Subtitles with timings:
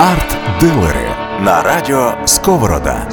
[0.00, 1.08] Арт-дилери
[1.40, 3.08] на радіо Сковорода.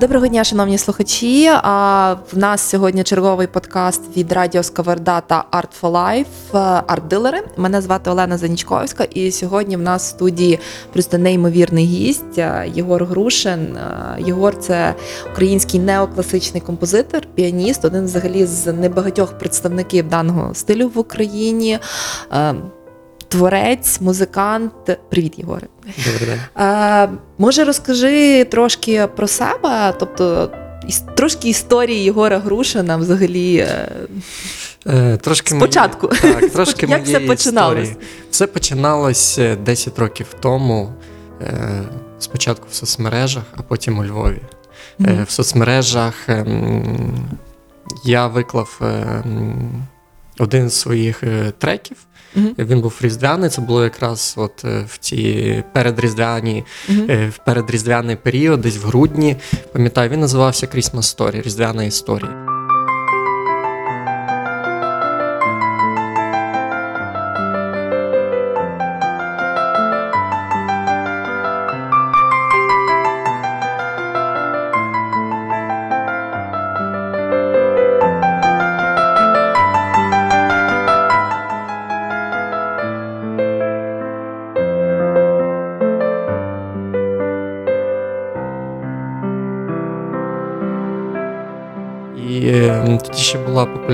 [0.00, 1.46] Доброго дня, шановні слухачі.
[1.46, 7.42] А, В нас сьогодні черговий подкаст від Радіо Сковорода та Art for Life арт-дилери.
[7.56, 10.58] Мене звати Олена Занічковська, і сьогодні в нас в студії
[10.92, 12.38] просто неймовірний гість
[12.74, 13.78] Єгор Грушин.
[14.18, 14.94] Єгор це
[15.32, 21.78] український неокласичний композитор, піаніст, один взагалі з небагатьох представників даного стилю в Україні
[23.32, 24.72] творець, музикант.
[25.10, 25.66] Привіт, Єгоре.
[26.06, 26.40] Добрий день.
[26.54, 30.50] А, Може, розкажи трошки про себе, тобто
[31.16, 33.56] трошки історії Єгора Грушина взагалі.
[33.56, 33.88] Е,
[34.86, 36.08] е Трошки Спочатку.
[36.08, 37.90] Мої, так, трошки Як все починалось?
[38.30, 40.92] Все починалось 10 років тому.
[41.42, 41.82] Е,
[42.18, 44.42] спочатку в соцмережах, а потім у Львові.
[45.00, 45.26] Mm-hmm.
[45.26, 47.28] В соцмережах ем,
[48.04, 49.86] я виклав ем,
[50.38, 51.22] один з своїх
[51.58, 51.96] треків.
[52.36, 52.66] Mm-hmm.
[52.66, 53.50] Він був різдвяний.
[53.50, 57.30] Це було якраз от е, в ці передріздвяні, mm-hmm.
[57.30, 59.36] в передріздвяний період, десь в грудні.
[59.72, 62.41] Пам'ятаю, він називався Christmas Story, Різдвяна історія.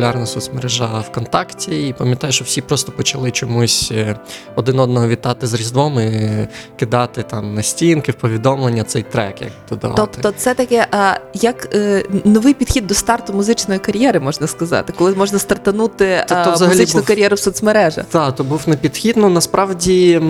[0.08, 4.16] Популярна соцмережа ВКонтакті, і пам'ятаю, що всі просто почали чомусь е,
[4.56, 9.42] один одного вітати з Різдвом і кидати там на стінки в повідомлення цей трек.
[9.42, 10.02] як додавати.
[10.02, 15.14] Тобто, це таке а, як е, новий підхід до старту музичної кар'єри, можна сказати, коли
[15.14, 17.06] можна стартанути а, музичну був...
[17.06, 18.04] кар'єру в соцмережах.
[18.04, 19.16] Так, то був не підхід.
[19.16, 20.20] Ну насправді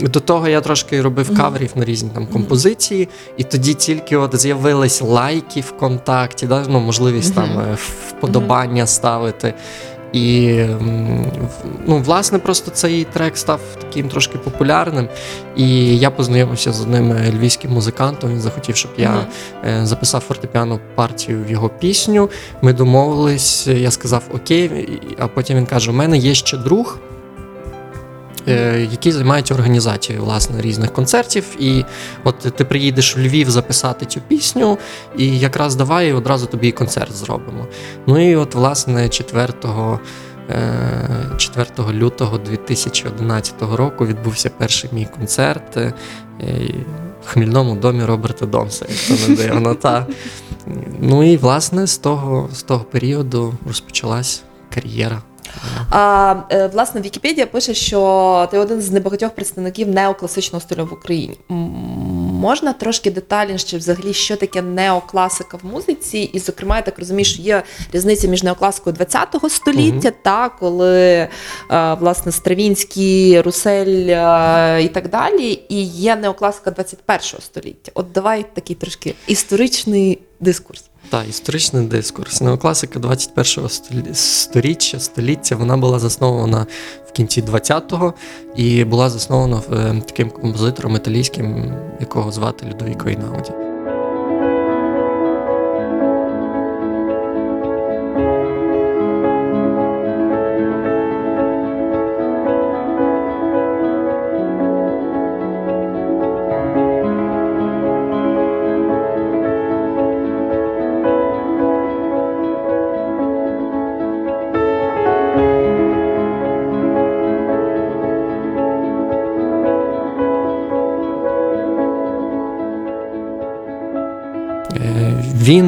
[0.00, 1.36] до того я трошки робив mm-hmm.
[1.36, 7.34] каверів на різні там композиції, і тоді тільки от з'явились лайки ВКонтакті, да, ну, можливість
[7.34, 7.54] mm-hmm.
[7.54, 7.76] там е,
[8.08, 8.96] вподобання mm-hmm.
[8.96, 9.54] ставити.
[10.12, 10.58] І
[11.86, 15.08] ну, власне, просто цей трек став таким трошки популярним.
[15.56, 18.30] І я познайомився з одним е, львівським музикантом.
[18.30, 19.84] Він захотів, щоб я mm-hmm.
[19.84, 22.30] записав фортепіану партію в його пісню.
[22.62, 26.98] Ми домовились, я сказав Окей, а потім він каже: У мене є ще друг.
[28.48, 31.44] Е, які займаються організацією власне різних концертів.
[31.58, 31.84] І
[32.24, 34.78] от ти приїдеш в Львів записати цю пісню,
[35.18, 37.66] і якраз давай одразу тобі і концерт зробимо.
[38.06, 39.52] Ну і от, власне, 4
[41.36, 45.92] 4 е, лютого 2011 року відбувся перший мій концерт е,
[47.24, 49.74] в хмільному домі Роберта Домса, як то не дивно.
[49.74, 50.06] Та.
[51.00, 54.42] Ну і власне з того, з того періоду розпочалась
[54.74, 55.22] кар'єра.
[55.90, 61.38] А е, власне Вікіпедія пише, що ти один з небагатьох представників неокласичного стилю в Україні.
[62.40, 67.42] Можна трошки детальніше взагалі, що таке неокласика в музиці, і, зокрема, я так розумію, що
[67.42, 70.18] є різниця між неокласикою ХХ століття, угу.
[70.22, 71.28] та коли е,
[72.00, 77.92] власне Стравінський, Русель е, і так далі, і є неокласика 21 століття.
[77.94, 80.84] От давай такий трошки історичний дискурс.
[81.10, 82.40] Так, історичний дискурс.
[82.40, 83.68] Неокласика 21-го
[84.14, 86.66] сторіччя, століття вона була заснована
[87.06, 88.14] в кінці 20-го
[88.56, 93.63] і була заснована е, таким композитором італійським, якого звати Людовіко Інауді.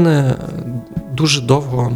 [0.07, 0.35] Він е,
[1.13, 1.93] дуже довго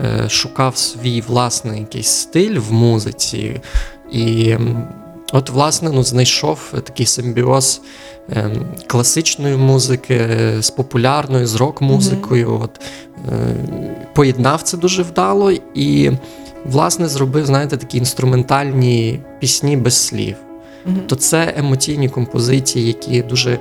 [0.00, 3.60] е, шукав свій власний якийсь стиль в музиці,
[4.12, 4.56] і
[5.32, 7.80] от, власне, ну, знайшов такий симбіоз
[8.30, 8.50] е,
[8.86, 10.28] класичної музики
[10.60, 12.48] з популярною, з рок-музикою.
[12.48, 12.62] Mm-hmm.
[12.62, 12.80] От,
[14.14, 16.10] Поєднав це дуже вдало і,
[16.64, 20.36] власне, зробив, знаєте, такі інструментальні пісні без слів.
[20.86, 21.06] Mm-hmm.
[21.06, 23.58] То це емоційні композиції, які дуже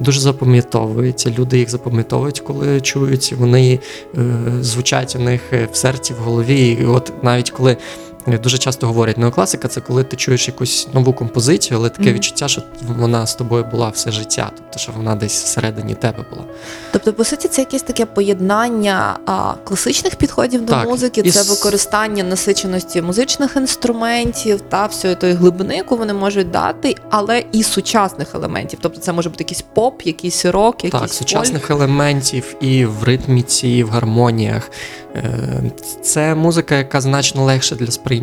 [0.00, 1.30] дуже запам'ятовуються.
[1.38, 3.78] Люди їх запам'ятовують, коли чують, вони
[4.18, 4.20] е,
[4.60, 5.40] звучать у них
[5.72, 6.78] в серці, в голові.
[6.80, 7.76] І от навіть коли
[8.26, 12.14] дуже часто говорять, неокласика це коли ти чуєш якусь нову композицію, але таке Мгм.
[12.14, 12.62] відчуття, що
[12.98, 16.44] вона з тобою була все життя, тобто що вона десь всередині тебе була.
[16.92, 21.42] Тобто, по суті, це якесь таке поєднання а, класичних підходів до Так, музики, і це
[21.42, 28.34] використання насиченості музичних інструментів та всієї тої глибини, яку вони можуть дати, але і сучасних
[28.34, 28.78] елементів.
[28.82, 33.68] Тобто, це може бути якийсь поп, якийсь рок, якийсь Так, сучасних елементів і в ритміці,
[33.68, 34.70] і в гармоніях.
[35.16, 35.62] Е,
[36.02, 38.15] Це музика, яка значно легша для сприйняття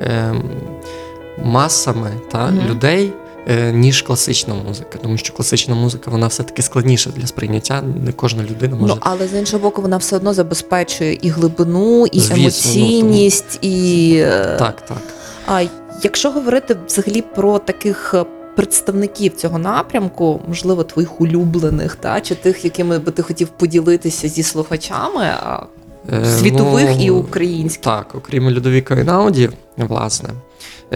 [0.00, 0.42] ем,
[1.44, 2.68] масами та, Мгм.
[2.68, 3.12] людей.
[3.48, 7.82] е, Ніж класична музика, тому що класична музика вона все-таки складніша для сприйняття.
[8.04, 12.06] Не кожна людина може Ну, але з іншого боку, вона все одно забезпечує і глибину,
[12.06, 15.02] і Звісно, ну, емоційність, і е, так, так.
[15.46, 15.62] А
[16.02, 18.24] якщо говорити взагалі про таких е,
[18.56, 24.42] представників цього напрямку, можливо, твоїх улюблених, та чи тих, якими би ти хотів поділитися зі
[24.42, 25.66] слухачами, а, Е,
[26.38, 27.84] світових ну, і українських.
[27.84, 30.28] Так, окрім Людовіка Інауді, власне,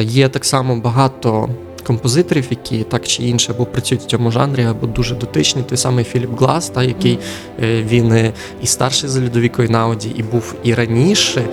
[0.00, 1.48] є так само багато
[1.86, 5.62] композиторів, які так чи інше або працюють в цьому жанрі, або дуже дотичні.
[5.62, 7.18] Той самий Філіп Глас, та, який
[7.60, 7.88] mm.
[7.88, 11.44] він е, і старший за Людовіко Інауді, і був і раніше.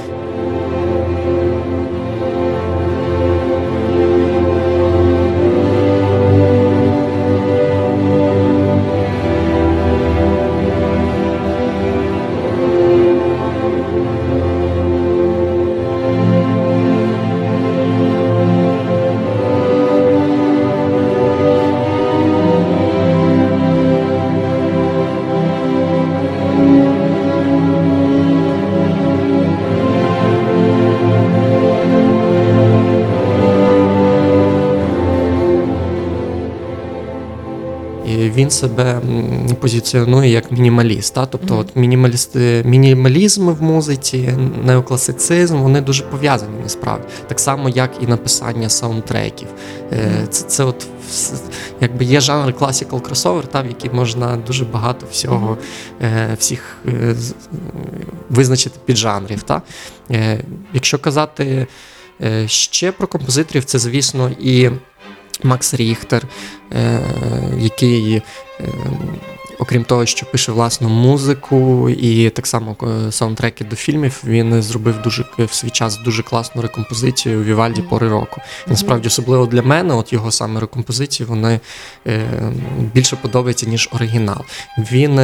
[38.41, 39.01] Він себе
[39.59, 41.13] позиціонує як мінімаліст.
[41.13, 41.25] Та?
[41.25, 42.35] Тобто, от мінімаліст,
[42.65, 44.33] мінімалізм в музиці,
[44.63, 47.07] неокласицизм, вони дуже пов'язані насправді.
[47.27, 49.47] Так само, як і написання саундтреків.
[49.93, 50.27] Е.
[50.29, 50.87] Це, це от
[51.81, 55.57] якби є жанр crossover, та, в який можна дуже багато всього,
[56.01, 57.15] е, всіх е,
[58.29, 59.43] визначити піджанрів.
[59.43, 59.61] Та?
[60.73, 61.67] Якщо казати
[62.45, 64.69] ще про композиторів, це, звісно, і
[65.43, 66.23] Макс Ріхтер,
[66.73, 66.99] е,
[67.57, 68.23] який, е,
[69.59, 75.01] окрім того, що пише власну музику і так само е, саундтреки до фільмів, він зробив
[75.01, 78.41] дуже в свій час дуже класну рекомпозицію у Вівальді пори року.
[78.67, 81.59] Насправді, особливо для мене, от його саме рекомпозиції, вони
[82.93, 84.41] більше подобаються, ніж оригінал.
[84.77, 85.19] Він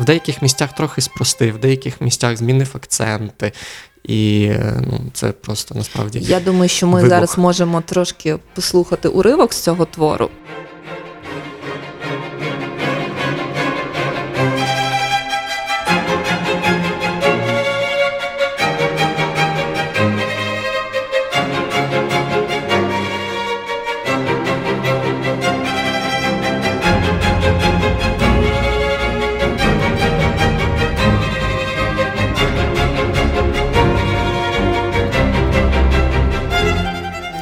[0.00, 3.52] в деяких місцях трохи спростив, в деяких місцях змінив акценти.
[4.06, 4.50] І
[4.80, 7.08] ну, це просто насправді Я думаю, що ми Вибух.
[7.08, 10.30] зараз можемо трошки послухати уривок з цього твору.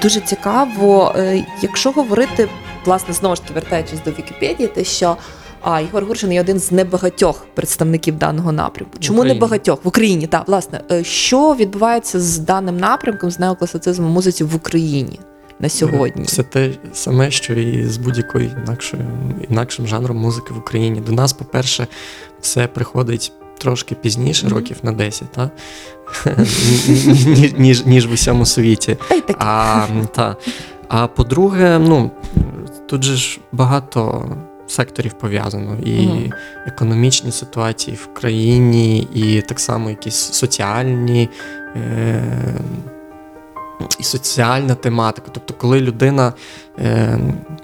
[0.05, 2.49] Дуже цікаво, е, якщо говорити,
[2.85, 5.17] власне, знову ж таки вертаючись до Вікіпедії, те, що
[5.63, 8.99] а, Ігор Гуршин є один з небагатьох представників даного напрямку.
[9.01, 9.85] Чому небагатьох?
[9.85, 15.21] В Україні, так, власне, Е, що відбувається з даним напрямком, з неокласицизмом музиці в Україні
[15.61, 16.25] на сьогодні?
[16.25, 19.03] Все те саме, що і з будь-якою інакшою
[19.51, 21.01] інакшим жанром музики в Україні.
[21.01, 21.87] До нас, по-перше,
[22.41, 25.51] все приходить трошки пізніше, років на 10, та?
[27.59, 28.97] ніж, ніж, в усьому світі.
[29.39, 30.37] А, та.
[30.89, 32.11] а по-друге, ну,
[32.87, 34.29] тут же ж багато
[34.67, 35.77] секторів пов'язано.
[35.85, 36.09] І
[36.67, 41.29] економічні ситуації в країні, і так само якісь соціальні.
[41.77, 42.55] Е-
[43.99, 45.29] і соціальна тематика.
[45.33, 46.33] Тобто, коли людина
[46.79, 47.19] е,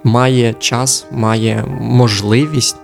[0.05, 2.77] має час, має можливість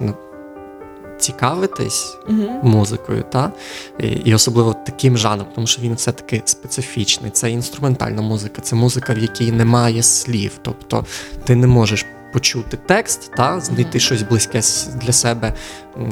[1.18, 2.48] цікавитись Мгм.
[2.62, 3.52] музикою, та?
[4.00, 7.30] І, і особливо таким жанром, тому що він все-таки специфічний.
[7.30, 10.52] Це інструментальна музика, це музика, в якій немає слів.
[10.62, 11.04] Тобто
[11.44, 14.60] ти не можеш почути текст, та, знайти щось близьке
[14.94, 15.52] для себе
[15.96, 16.02] е,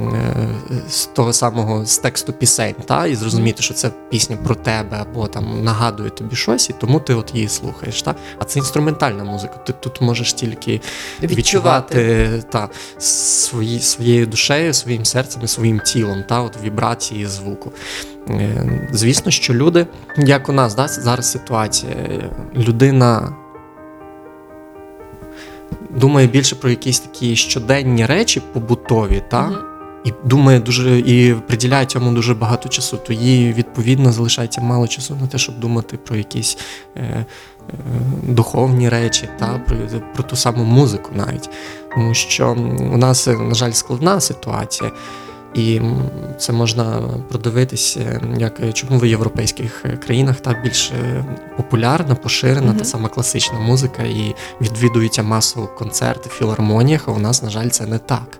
[0.88, 5.26] з того самого з тексту пісень, та, і зрозуміти, що це пісня про тебе або
[5.26, 8.02] там нагадує тобі щось, і тому ти от її слухаєш.
[8.02, 8.14] Та?
[8.38, 9.54] А це інструментальна музика.
[9.54, 10.80] Ти тут можеш тільки
[11.22, 12.68] відчувати та,
[12.98, 17.72] свої, своєю душею, своїм серцем і своїм тілом, та, от вібрації звуку.
[18.30, 19.86] Е, Звісно, що люди,
[20.18, 21.92] як у нас да, зараз ситуація,
[22.56, 23.36] людина
[25.96, 29.58] думає більше про якісь такі щоденні речі побутові, та, Мгм.
[30.04, 35.16] і думає дуже і приділяє цьому дуже багато часу, то їй відповідно залишається мало часу
[35.20, 36.58] на те, щоб думати про якісь
[36.96, 37.24] е, е,
[38.22, 39.76] духовні речі, та про,
[40.14, 41.50] про ту саму музику навіть.
[41.94, 42.56] Тому що
[42.92, 44.90] у нас, на жаль, складна ситуація.
[45.54, 45.80] І
[46.38, 51.24] це можна продивитися, як е, чому в європейських е, країнах та більш е,
[51.56, 52.76] популярна, поширена Мгм.
[52.76, 57.68] та сама класична музика, і відвідуються масово концерти в філармоніях, а у нас, на жаль,
[57.68, 58.38] це не так.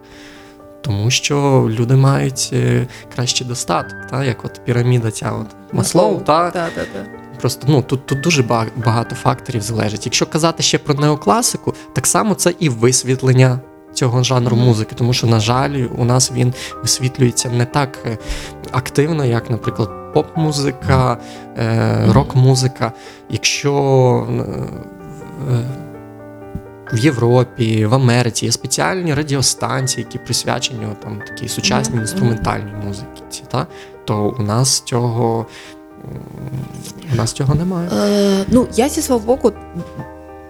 [0.81, 6.51] Тому що люди мають е, кращий достаток, та, як от піраміда ця от Маслоу, та,
[6.51, 7.07] Та, та, та.
[7.41, 8.43] Просто ну тут, тут дуже
[8.77, 10.07] багато факторів залежить.
[10.07, 13.61] Якщо казати ще про неокласику, так само це і висвітлення
[13.95, 18.19] цього жанру музики, тому що, на жаль, у нас він висвітлюється не так е,
[18.73, 21.19] активно, як, наприклад, поп-музика,
[21.59, 22.93] е, рок-музика.
[23.31, 23.73] Якщо
[24.31, 24.43] е,
[26.93, 33.67] в- Європі, в Америці є спеціальні радіостанції, які присвячені там такій сучасній інструментальній музиці, та?
[34.05, 35.47] то у нас цього.
[37.13, 37.89] У нас цього немає.
[37.93, 39.53] Е, ну, я зі свого боку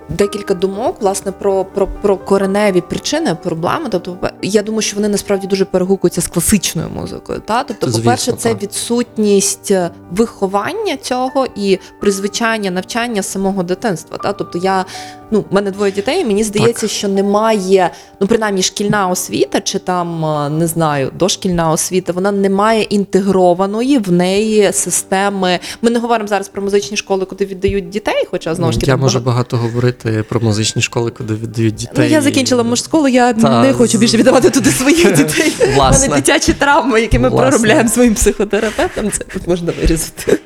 [0.09, 3.89] декілька думок власне про, про, про кореневі причини проблеми.
[3.91, 7.43] Тобто, я думаю, що вони насправді дуже перегукуються з класичною музикою.
[7.47, 7.65] Та?
[7.65, 8.63] Тобто, Звісно, по-перше, це так.
[8.63, 14.19] відсутність е, виховання цього і призвичання навчання самого дитинства.
[14.19, 14.33] Та?
[14.33, 14.85] Тобто, я
[15.31, 19.79] ну, в мене двоє дітей, і мені здається, що немає, ну принаймні шкільна освіта, чи
[19.79, 25.59] там е, не знаю, дошкільна освіта, вона не має інтегрованої в неї системи.
[25.83, 28.97] Ми не говоримо зараз про музичні школи, куди віддають дітей, хоча знову ж таки Я
[28.97, 32.11] можу багато- говорити про музичні школи, куди віддають Ну, дітей.
[32.11, 35.53] я закінчила мужшколу, я Та, не хочу більше віддавати туди своїх дітей.
[35.61, 36.09] У Власне.
[36.09, 37.49] мене дитячі травми, які ми Власне.
[37.49, 39.11] проробляємо своїм психотерапевтам.
[39.11, 40.39] Це тут можна вирізати.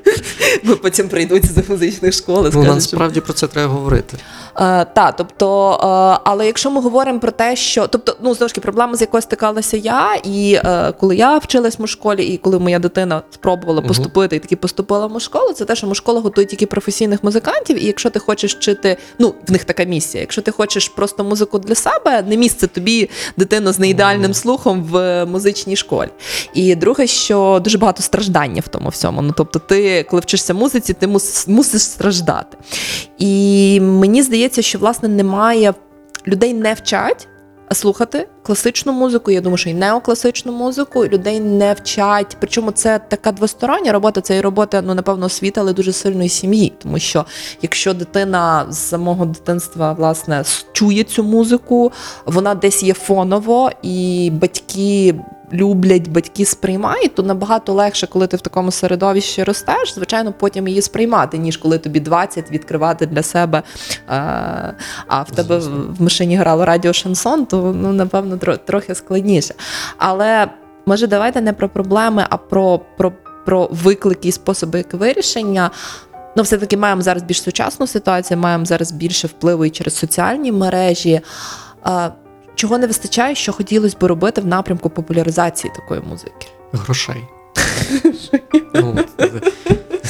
[0.64, 4.16] Бо потім прийдуть з музичних школ Ну, скажуть, що насправді про це треба говорити.
[4.61, 8.54] Е, та, тобто, е, але якщо ми говоримо про те, що тобто, ну знову ж
[8.54, 12.58] таки, проблема, з якою стикалася я, і е, коли я вчилась в школі, і коли
[12.58, 16.66] моя дитина спробувала поступити і таки поступила в школу, це те, що школа готує тільки
[16.66, 17.82] професійних музикантів.
[17.85, 20.20] І якщо ти хочеш вчити, ну в них така місія.
[20.20, 25.25] Якщо ти хочеш просто музику для себе, не місце тобі дитину з неідеальним слухом в
[25.27, 26.09] музичній школі.
[26.55, 29.23] І друге, що дуже багато страждання в тому всьому.
[29.23, 32.57] Ну тобто, ти, коли вчишся музиці, ти мус, мусиш страждати.
[33.19, 35.75] І мені здається, що власне немає
[36.27, 37.29] людей не вчать
[37.73, 39.31] слухати класичну музику.
[39.31, 42.37] Я думаю, що і неокласичну музику, людей не вчать.
[42.41, 44.21] Причому це така двостороння робота.
[44.21, 46.73] Це і робота, ну напевно, освіти, але дуже сильної сім'ї.
[46.83, 47.25] Тому що
[47.63, 51.93] якщо дитина з самого дитинства власне чує цю музику,
[52.27, 55.15] вона десь є фоново, і батьки.
[55.52, 60.83] Люблять батьки сприймають, то набагато легше, коли ти в такому середовищі ростеш, звичайно, потім її
[60.83, 63.62] сприймати, ніж коли тобі 20 відкривати для себе.
[64.11, 64.12] е,
[65.07, 69.55] А в тебе в машині грало радіо шансон, то ну напевно тро- трохи складніше.
[69.99, 70.49] Але
[70.87, 73.12] може, давайте не про проблеми, а про, про,
[73.47, 75.71] про виклики і способи їх вирішення.
[76.37, 81.21] Ну, все-таки маємо зараз більш сучасну ситуацію, маємо зараз більше впливу і через соціальні мережі.
[82.59, 86.47] Чого не вистачає, що хотілося б робити в напрямку популяризації такої музики?
[86.73, 87.25] Грошей.
[88.75, 88.99] ну,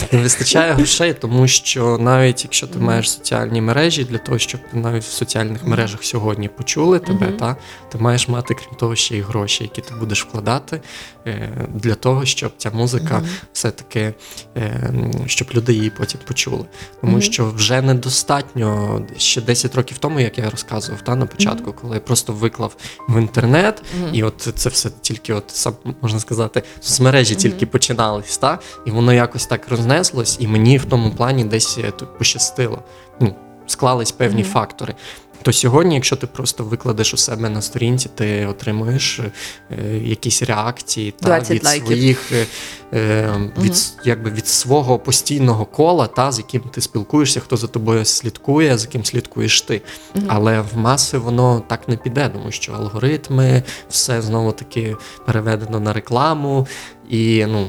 [0.12, 5.02] не вистачає грошей, тому що навіть якщо ти маєш соціальні мережі, для того, щоб навіть
[5.02, 7.36] в соціальних мережах сьогодні почули тебе, Мгм.
[7.36, 7.56] та,
[7.92, 10.80] ти маєш мати, крім того, ще й гроші, які ти будеш вкладати
[11.26, 13.28] е, для того, щоб ця музика Мгм.
[13.52, 14.14] все-таки,
[14.56, 14.90] е,
[15.26, 16.64] щоб люди її потім почули.
[17.00, 17.22] Тому Мгм.
[17.22, 22.00] що вже недостатньо ще 10 років тому, як я розказував та, на початку, коли я
[22.00, 22.76] просто виклав
[23.08, 28.58] в інтернет, і от це все тільки, от сам можна сказати, соцмережі тільки починались, та?
[28.86, 32.82] і воно якось так рознеслось, і мені в тому плані десь е, пощастило.
[33.20, 33.34] Ну,
[33.66, 34.52] склались певні Мгм.
[34.52, 34.94] фактори.
[35.42, 41.10] То сьогодні, якщо ти просто викладеш у себе на сторінці, ти отримуєш е, якісь реакції
[41.10, 41.86] та, від лайків.
[41.86, 42.46] своїх е,
[42.94, 43.80] е, від, Мгм.
[44.04, 48.86] якби від свого постійного кола, та, з яким ти спілкуєшся, хто за тобою слідкує, за
[48.86, 49.82] ким слідкуєш ти.
[50.14, 50.24] Мгм.
[50.28, 55.92] Але в маси воно так не піде, тому що алгоритми, все знову таки переведено на
[55.92, 56.66] рекламу,
[57.08, 57.68] і, ну,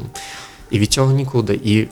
[0.72, 1.60] і від цього нікуди.
[1.64, 1.88] І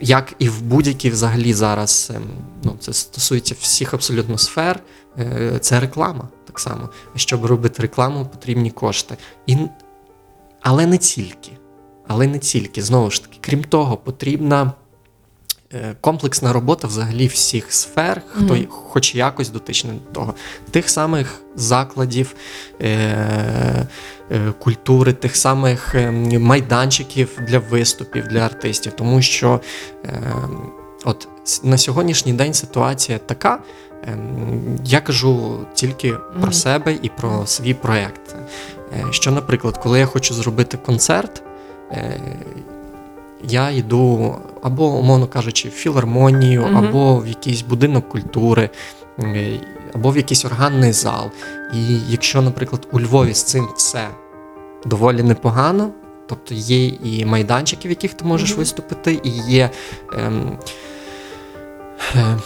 [0.00, 2.22] як і в будь-якій взагалі зараз, ем,
[2.62, 4.80] ну, це стосується всіх абсолютно сфер,
[5.18, 6.88] е, це реклама так само.
[7.16, 9.16] Щоб робити рекламу, потрібні кошти.
[9.46, 9.56] І,
[10.60, 11.52] але не тільки.
[12.08, 12.82] Але не тільки.
[12.82, 14.72] Знову ж таки, крім того, потрібна
[16.00, 18.66] комплексна робота взагалі всіх сфер, хто Мгм.
[18.68, 20.34] хоч якось дотичний до того.
[20.70, 22.34] Тих самих закладів
[22.80, 22.86] е,
[24.30, 28.92] е, культури, тих самих е, майданчиків для виступів для артистів.
[28.92, 29.60] Тому що
[30.04, 30.22] е,
[31.04, 31.28] от
[31.62, 33.58] на сьогоднішній день ситуація така,
[34.12, 38.34] Ем, Я кажу тільки про себе і про свій проєкт.
[38.92, 41.42] Е, Що, наприклад, коли я хочу зробити концерт,
[41.90, 42.20] е,
[43.42, 46.76] я йду або, умовно кажучи, в філармонію, Мгм.
[46.76, 48.70] або в якийсь будинок культури,
[49.94, 51.30] або в якийсь органний зал.
[51.74, 54.08] І якщо, наприклад, у Львові з цим все
[54.86, 55.90] доволі непогано,
[56.28, 58.58] тобто є і майданчики, в яких ти можеш Мгм.
[58.58, 59.70] виступити, і є.
[60.18, 60.58] Ем,
[62.16, 62.36] е,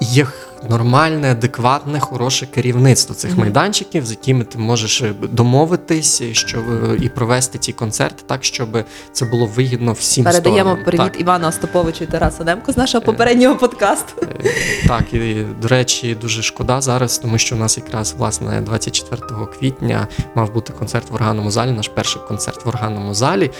[0.00, 0.26] Є
[0.70, 3.40] нормальне, адекватне, хороше керівництво цих Мгм.
[3.40, 8.68] майданчиків, з якими ти можеш е, домовитись, щоб е, і провести ці концерти так, щоб
[9.12, 10.84] це було вигідно всім Передаємо сторонам.
[10.84, 11.20] привіт Так.
[11.20, 13.06] Івану Остаповичу і Тарасу Демку з нашого Е.
[13.06, 14.12] попереднього подкасту.
[14.44, 14.50] Е,
[14.88, 20.08] Так, і до речі, дуже шкода зараз, тому що у нас якраз власне 24 квітня
[20.34, 23.50] мав бути концерт в органному залі, наш перший концерт в органному залі.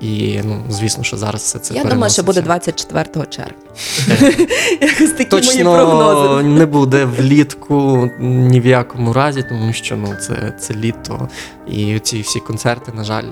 [0.00, 2.86] І, і ну, звісно, що зараз все це Я думаю, що буде переноситься.
[2.92, 3.54] 24 червня.
[4.22, 4.46] Е.
[4.86, 5.72] Якось такі мої Точно
[6.42, 11.28] не буде влітку ні в якому разі, тому що ну це, це літо,
[11.68, 13.24] і ці всі концерти, на жаль,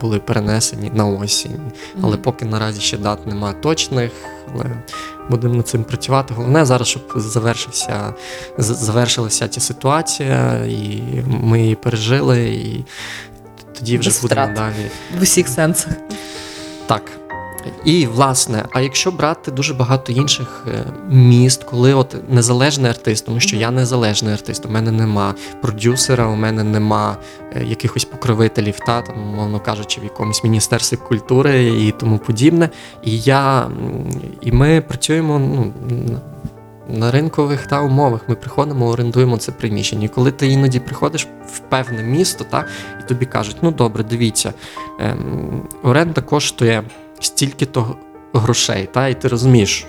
[0.00, 1.60] були перенесені на осінь.
[2.02, 4.10] Але поки наразі ще дат немає точних,
[4.54, 4.64] але
[5.30, 6.34] будемо над цим працювати.
[6.34, 8.14] Головне зараз, щоб завершився,
[8.58, 12.84] завершилася ця ситуація, і ми її пережили, і
[13.78, 14.56] тоді вже Без будемо втрат.
[14.56, 14.90] далі.
[15.18, 15.92] в усіх сенсах.
[16.86, 17.02] Так.
[17.84, 23.40] І власне, а якщо брати дуже багато інших е, міст, коли от незалежний артист, тому
[23.40, 27.16] що я незалежний артист, у мене нема продюсера, у мене нема
[27.52, 32.68] е, якихось покровителів, та там, мовно кажучи, в якомусь міністерстві культури і тому подібне.
[33.04, 33.70] І я
[34.40, 35.72] і ми працюємо ну,
[36.88, 38.20] на ринкових та умовах.
[38.28, 40.04] Ми приходимо, орендуємо це приміщення.
[40.04, 42.66] І коли ти іноді приходиш в певне місто, та
[43.00, 44.54] і тобі кажуть, ну добре, дивіться,
[45.00, 46.82] ем, оренда коштує
[47.20, 47.96] стільки-то
[48.32, 49.86] грошей, та, і ти розумієш,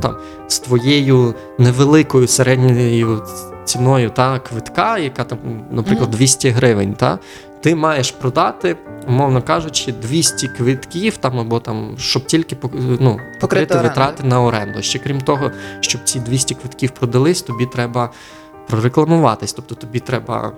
[0.00, 0.16] там,
[0.48, 3.22] з твоєю невеликою середньою
[3.64, 5.38] ціною та, квитка, яка там,
[5.70, 7.18] наприклад, 200 гривень, та,
[7.60, 8.76] ти маєш продати,
[9.08, 12.56] умовно кажучи, 200 квитків, там, або там, щоб тільки
[13.00, 13.88] ну, покрити оренду.
[13.88, 14.82] витрати на оренду.
[14.82, 18.10] Ще крім того, щоб ці 200 квитків продались, тобі треба
[18.68, 20.52] прорекламуватись, тобто тобі треба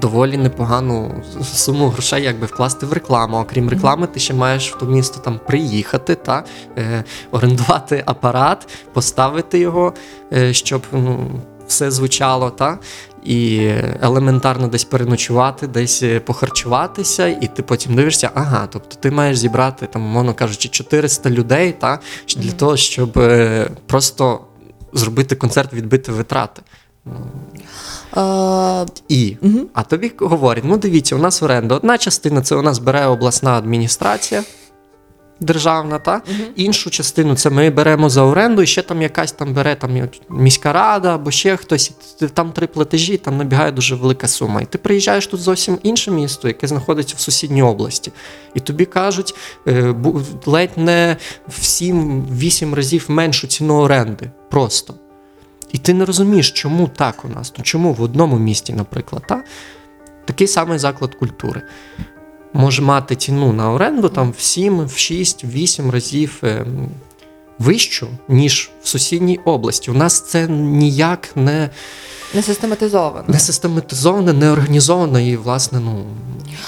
[0.00, 3.36] доволі непогану суму грошей якби вкласти в рекламу.
[3.36, 6.44] Окрім реклами, ти ще маєш в то місто там приїхати та
[6.78, 9.94] е, орендувати апарат, поставити його,
[10.32, 11.30] е, щоб ну,
[11.66, 12.78] все звучало, та.
[13.24, 13.70] І
[14.02, 19.86] елементарно десь переночувати, десь е, похарчуватися, і ти потім дивишся, ага, тобто ти маєш зібрати
[19.86, 21.98] там, мовно кажучи, 400 людей, та,
[22.36, 22.56] для Мгм.
[22.56, 24.40] того, щоб е, просто
[24.92, 26.62] зробити концерт, відбити витрати.
[28.16, 29.66] Е, І мгм.
[29.74, 31.74] а тобі говорять: ну дивіться, у нас оренда.
[31.74, 34.42] Одна частина це у нас бере обласна адміністрація
[35.42, 36.40] державна, та Мгм.
[36.56, 40.72] іншу частину це ми беремо за оренду, і ще там якась там бере там міська
[40.72, 41.92] рада або ще хтось.
[42.34, 44.60] Там три платежі, там набігає дуже велика сума.
[44.60, 48.12] І ти приїжджаєш тут зовсім інше місто, яке знаходиться в сусідній області.
[48.54, 49.34] І тобі кажуть
[49.68, 49.94] е,
[50.46, 51.16] ледь не
[51.48, 54.30] в 7-8 разів меншу ціну оренди.
[54.50, 54.94] Просто.
[55.72, 57.52] І ти не розумієш, чому так у нас.
[57.58, 59.42] Ну чому в одному місті, наприклад, та?
[60.24, 61.62] такий самий заклад культури
[62.52, 66.88] може мати ціну на оренду там в 7, в 6, в 8 разів ем,
[67.58, 69.90] вищу, ніж в сусідній області.
[69.90, 71.70] У нас це ніяк не,
[72.34, 73.24] Не систематизовано.
[73.28, 76.04] не систематизовано, не організовано, і, власне, ну,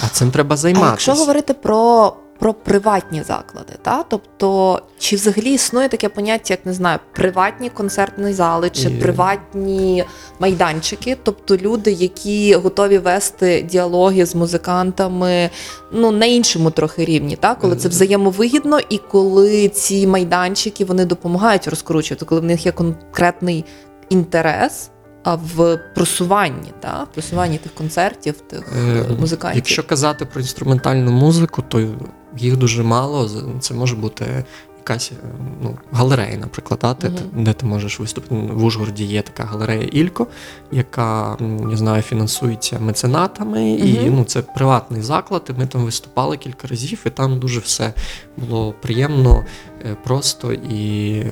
[0.05, 0.91] а цим треба А займатися.
[0.91, 4.03] якщо говорити про, про приватні заклади, та?
[4.03, 10.05] тобто чи взагалі існує таке поняття, як не знаю, приватні концертні зали чи І- приватні
[10.39, 15.51] майданчики, тобто люди, які готові вести діалоги з музикантами
[15.93, 17.55] ну, на іншому трохи рівні, та?
[17.55, 23.65] коли це взаємовигідно, і коли ці майданчики вони допомагають розкручувати, коли в них є конкретний
[24.09, 24.91] інтерес.
[25.23, 27.07] А в просуванні, та?
[27.13, 29.57] просуванні тих концертів, тих Е, е, музикантів.
[29.57, 31.89] Якщо казати про інструментальну музику, то
[32.37, 33.31] їх дуже мало.
[33.61, 34.45] Це може бути
[34.79, 35.27] якась е,
[35.63, 37.45] ну, галерея, наприклад, та, де, Мгм.
[37.45, 38.35] де ти можеш виступити.
[38.35, 40.27] В Ужгороді є така галерея Ілько,
[40.73, 45.43] яка не знаю, фінансується меценатами, і ну, це приватний заклад.
[45.51, 47.93] І ми там виступали кілька разів, і там дуже все
[48.37, 49.45] було приємно,
[49.85, 51.23] е, просто і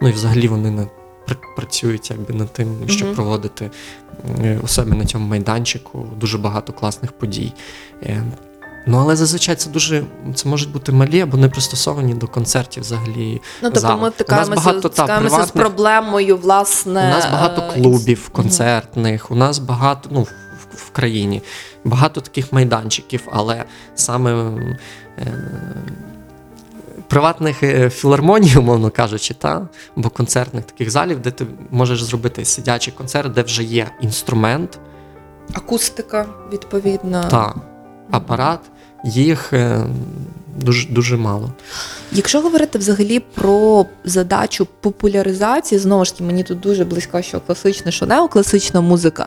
[0.00, 0.86] ну, і взагалі вони на.
[1.28, 3.16] Пр- Працюють якби над тим, щоб Мгм.
[3.16, 3.70] проводити
[4.44, 7.52] е, у себе на цьому майданчику дуже багато класних подій.
[8.02, 8.22] Е,
[8.90, 13.32] Ну, але зазвичай це дуже це можуть бути малі або не пристосовані до концертів взагалі.
[13.34, 14.02] Ну, тобто зали.
[14.02, 17.00] ми втикаємося, багато, та, стикаємося з проблемою, власне.
[17.06, 20.28] У нас багато е, клубів концертних, у нас багато, ну, в,
[20.76, 21.42] в країні,
[21.84, 23.64] багато таких майданчиків, але
[23.94, 24.32] саме
[25.18, 25.32] е,
[27.08, 32.92] приватних е, філармоній, умовно кажучи, та, або концертних таких залів, де ти можеш зробити сидячий
[32.92, 34.78] концерт, де вже є інструмент
[35.52, 37.24] Акустика, відповідно.
[37.30, 37.54] та
[38.10, 38.60] апарат,
[39.04, 39.86] їх е,
[40.56, 41.52] дуже, дуже мало.
[42.12, 47.90] Якщо говорити взагалі про задачу популяризації, знову ж таки, мені тут дуже близька, що класична,
[47.90, 49.26] що неокласична музика.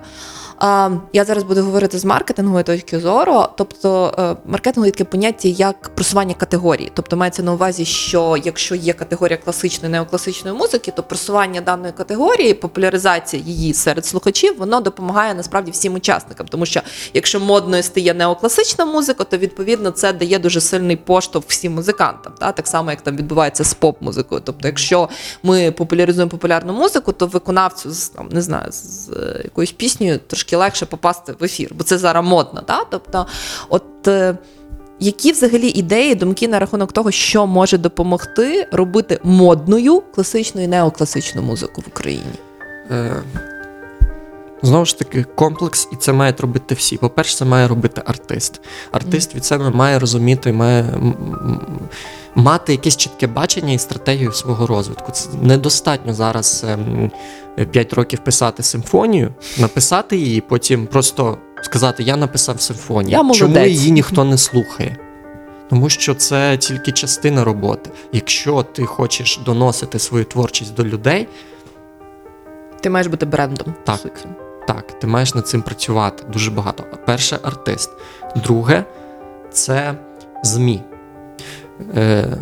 [1.14, 3.46] Я зараз буду говорити з маркетингової точки зору.
[3.58, 6.92] Тобто, е, маркетинг таке поняття як просування категорії.
[6.94, 12.54] Тобто мається на увазі, що якщо є категорія класичної неокласичної музики, то просування даної категорії,
[12.54, 16.48] популяризація її серед слухачів, воно допомагає насправді всім учасникам.
[16.48, 16.82] Тому що
[17.14, 22.34] якщо модною стає неокласична музика, то відповідно це дає дуже сильний поштовх всім музикантам.
[22.40, 22.52] Та?
[22.52, 24.42] Так само, як там відбувається з поп-музикою.
[24.46, 25.10] Тобто, якщо
[25.44, 30.51] ми популяризуємо популярну музику, то виконавцю з там не знаю, з е, якоюсь піснею трошки
[30.56, 32.64] легше попасти в ефір, бо це зараз модно.
[32.68, 32.84] Да?
[32.90, 33.26] Тобто,
[33.70, 34.08] от.
[34.08, 34.38] е,
[35.04, 41.42] Які взагалі ідеї, думки на рахунок того, що може допомогти робити модною класичну і неокласичну
[41.42, 42.34] музику в Україні?
[42.92, 43.24] Е,
[44.62, 46.98] Знову ж таки, комплекс, і це мають робити всі.
[46.98, 48.62] По-перше, це має робити артист.
[48.92, 50.86] Артист від себе має розуміти, має
[52.36, 55.12] мати якесь чітке бачення і стратегію свого розвитку.
[55.12, 56.66] Це недостатньо зараз
[57.72, 63.12] 5 років писати симфонію, написати її, потім просто сказати: Я написав симфонію.
[63.28, 64.98] Я Чому її ніхто не слухає?
[65.70, 67.90] Тому що це тільки частина роботи.
[68.12, 71.28] Якщо ти хочеш доносити свою творчість до людей,
[72.82, 73.74] Ти маєш бути брендом.
[73.84, 74.00] Так.
[74.00, 74.51] суті.
[74.68, 76.84] Так, ти маєш над цим працювати дуже багато.
[77.06, 77.90] Перше артист.
[78.36, 78.86] Друге
[79.52, 79.94] це
[80.44, 80.82] ЗМІ.
[81.96, 82.38] Е,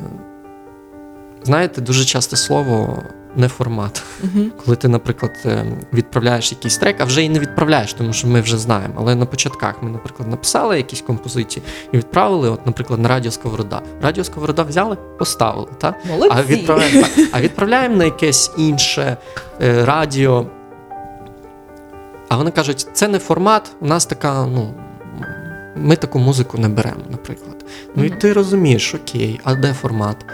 [1.44, 3.04] знаєте, дуже часто слово
[3.36, 4.04] не формат.
[4.24, 4.52] Мгм.
[4.66, 8.42] Коли ти, наприклад, е, відправляєш якийсь трек, а вже і не відправляєш, тому що ми
[8.42, 8.94] вже знаємо.
[8.98, 13.82] Але на початках ми, наприклад, написали якісь композиції і відправили, от, наприклад, на Радіо Сковорода.
[14.02, 15.68] Радіо Сковорода взяли, поставили.
[15.78, 15.96] Так?
[16.06, 16.38] Молодці.
[16.38, 19.18] А відправляємо, а відправляємо на якесь інше
[19.62, 20.46] е, радіо.
[22.30, 24.74] А вони кажуть, це не формат, у нас така, ну.
[25.76, 27.65] Ми таку музику не беремо, наприклад.
[27.96, 30.26] Ну і ти розумієш, окей, а де формат?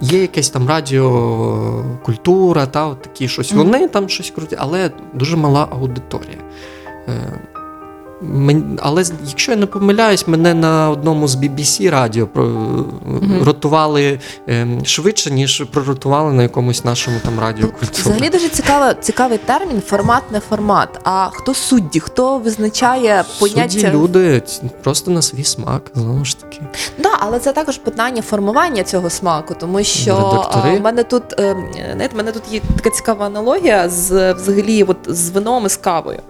[0.00, 3.52] Є якесь там радіокультура, та от такі щось.
[3.52, 6.38] Вони там щось крутять, але дуже мала аудиторія.
[8.78, 12.50] Але якщо я не помиляюсь, мене на одному з BBC радіо про,
[13.42, 18.02] ротували ем, швидше, ніж проротували на якомусь нашому там радіокультурі.
[18.02, 20.88] Взагалі дуже цікава, цікавий термін формат не формат.
[21.04, 22.00] А хто судді?
[22.00, 23.68] Хто визначає поняття?
[23.68, 24.42] Судді люди
[24.82, 26.60] просто на свій смак, знову ж таки.
[26.98, 30.78] Да, але це також питання формування цього смаку, тому що Редактори.
[30.78, 31.56] в мене тут е,
[31.94, 35.76] знаєте, в мене тут є така цікава аналогія з взагалі, от з вином і з
[35.76, 36.20] кавою.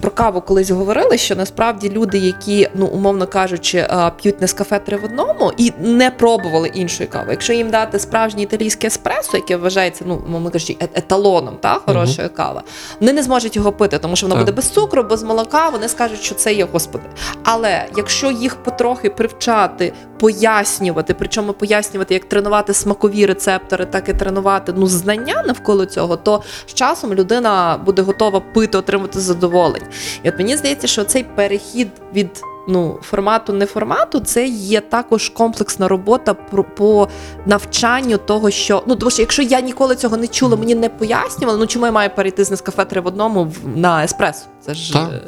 [0.00, 3.88] Про каву колись говорили, що насправді люди, які, ну умовно кажучи,
[4.22, 7.26] п'ють не з кафе три в одному і не пробували іншої кави.
[7.30, 12.28] Якщо їм дати справжнє італійське еспресо, яке вважається, ну умовно кажучи, е- еталоном та хорошої
[12.28, 12.60] кави,
[13.00, 14.44] вони не зможуть його пити, тому що воно Так.
[14.44, 15.68] буде без цукру, без молока.
[15.68, 17.04] Вони скажуть, що це є господи.
[17.44, 24.72] Але якщо їх потрохи привчати, пояснювати, причому пояснювати, як тренувати смакові рецептори, так і тренувати
[24.76, 29.85] ну знання навколо цього, то з часом людина буде готова пити, отримати задоволення.
[30.22, 32.30] І от мені здається, що цей перехід від
[32.68, 37.08] ну формату не формату, це є також комплексна робота про по
[37.46, 41.58] навчанню того, що ну тому що якщо я ніколи цього не чула, мені не пояснювали,
[41.58, 44.46] ну чому я маю перейти з Нескафе три в одному на еспресо?
[44.60, 45.20] Це ж е,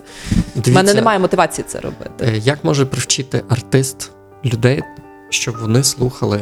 [0.57, 2.25] в мене немає мотивації це робити.
[2.25, 4.11] е, Як може привчити артист
[4.45, 4.83] людей,
[5.31, 6.41] щоб вони слухали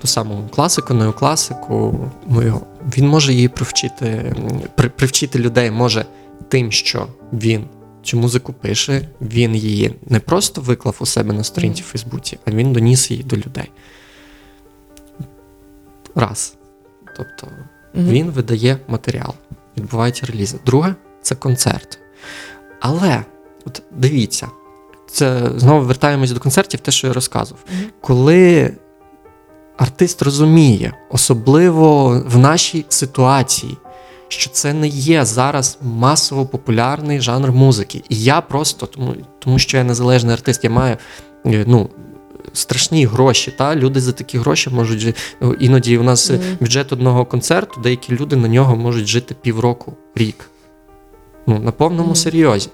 [0.00, 1.94] ту саму класику, неокласику?
[2.26, 2.62] Ну, його-
[2.96, 4.34] він може її привчити,
[4.74, 6.04] при, привчити людей може
[6.48, 7.64] тим, що він
[8.02, 12.50] цю музику пише, він її не просто виклав у себе на сторінці в Фейсбуці, а
[12.50, 13.70] він доніс її до людей.
[16.14, 16.54] Раз.
[17.16, 17.46] Тобто
[17.94, 18.08] Мгм.
[18.08, 19.34] він видає матеріал,
[19.76, 20.58] відбуваються релізи.
[20.66, 21.98] Друге це концерт.
[22.80, 23.24] Але
[23.64, 24.48] от дивіться,
[25.06, 27.64] це знову вертаємось до концертів, те, що я розказував.
[27.72, 27.84] Мгм.
[28.00, 28.74] Коли
[29.76, 33.76] артист розуміє, особливо в нашій ситуації,
[34.32, 38.02] що це не є зараз масово популярний жанр музики.
[38.08, 40.96] І я просто, тому, тому що я незалежний артист, я маю
[41.46, 41.90] е, ну,
[42.52, 43.54] страшні гроші.
[43.58, 43.76] Та?
[43.76, 45.20] Люди за такі гроші можуть жити.
[45.60, 46.40] Іноді у нас Мгм.
[46.60, 50.50] бюджет одного концерту, деякі люди на нього можуть жити півроку, рік.
[51.46, 52.16] Ну, на повному Мгм.
[52.16, 52.68] серйозі.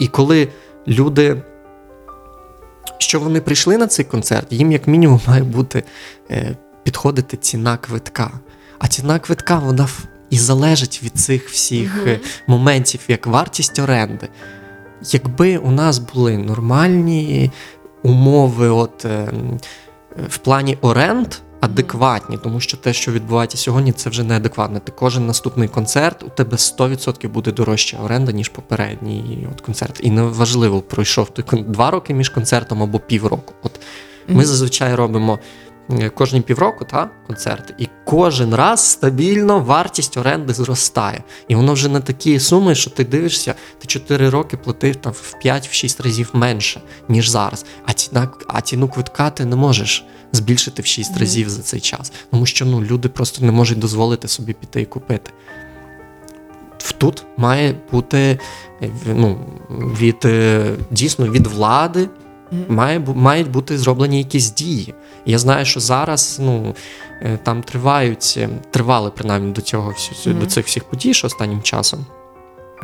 [0.00, 0.48] І коли
[0.88, 1.42] люди,
[2.98, 5.82] що вони прийшли на цей концерт, їм як мінімум має бути
[6.30, 8.30] е, підходити ціна квитка.
[8.78, 9.88] А ціна квитка вона
[10.30, 14.28] і залежить від цих всіх е, моментів, як вартість оренди.
[15.02, 17.50] Якби у нас були нормальні
[18.02, 19.32] умови, от е,
[20.28, 21.26] в плані оренд.
[21.60, 24.78] Адекватні, тому що те, що відбувається сьогодні, це вже неадекватно.
[24.78, 30.00] Ти кожен наступний концерт у тебе 100% буде дорожча оренда, ніж попередній от концерт.
[30.02, 33.54] І неважливо, пройшов той два роки між концертом або півроку.
[33.62, 33.80] От
[34.28, 35.38] ми зазвичай робимо
[36.14, 41.22] кожні півроку та, концерт, і кожен раз стабільно вартість оренди зростає.
[41.48, 45.34] І воно вже не такі суми, що ти дивишся, ти 4 роки платив там в
[45.44, 47.66] 5-6 разів менше, ніж зараз.
[47.86, 51.20] А ціна, а ціну квитка ти не можеш збільшити в 6 Мгм.
[51.20, 52.12] разів за цей час.
[52.30, 55.30] Тому що ну, люди просто не можуть дозволити собі піти і купити.
[56.98, 58.38] Тут має бути
[58.82, 59.38] е, ну,
[59.70, 62.08] від е, дійсно від влади.
[62.68, 64.94] Має, мають бути зроблені якісь дії.
[65.26, 66.74] Я знаю, що зараз ну,
[67.22, 69.94] е, там тривають, е, тривали принаймні до цього
[70.26, 72.06] до цих всіх подій, що останнім часом.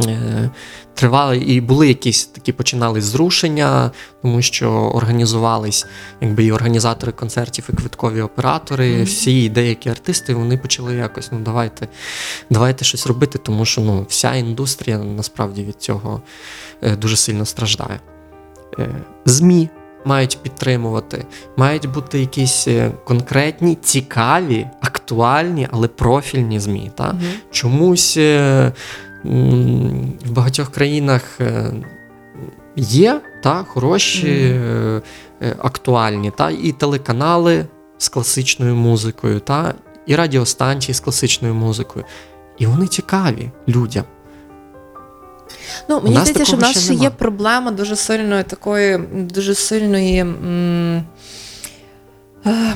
[0.07, 0.51] Е,
[0.95, 3.91] Тривали і були якісь такі починали зрушення,
[4.23, 5.87] тому що організувались
[6.21, 11.89] якби і організатори концертів, і квиткові оператори, всі деякі артисти, вони почали якось ну давайте,
[12.51, 16.23] давайте щось робити, тому що ну вся індустрія насправді від цього
[16.99, 18.01] дуже сильно страждає.
[18.79, 18.89] Е,
[19.25, 19.69] ЗМІ
[20.05, 26.91] мають підтримувати, мають бути якісь е, конкретні, цікаві, актуальні, але профільні ЗМІ.
[26.95, 27.13] Та?
[27.13, 27.23] Мгм.
[27.51, 28.73] Чомусь е,
[29.25, 31.41] в багатьох країнах
[32.77, 34.61] є та, хороші,
[35.43, 37.67] е, актуальні, та, і телеканали
[37.99, 39.75] з класичною музикою, та,
[40.07, 42.05] і радіостанції з класичною музикою.
[42.59, 44.05] І вони цікаві людям.
[45.89, 50.19] Ну, мені здається, що в нас ще є проблема дуже сильної такої, дуже сильної.
[50.19, 51.05] М-
[52.47, 52.75] е,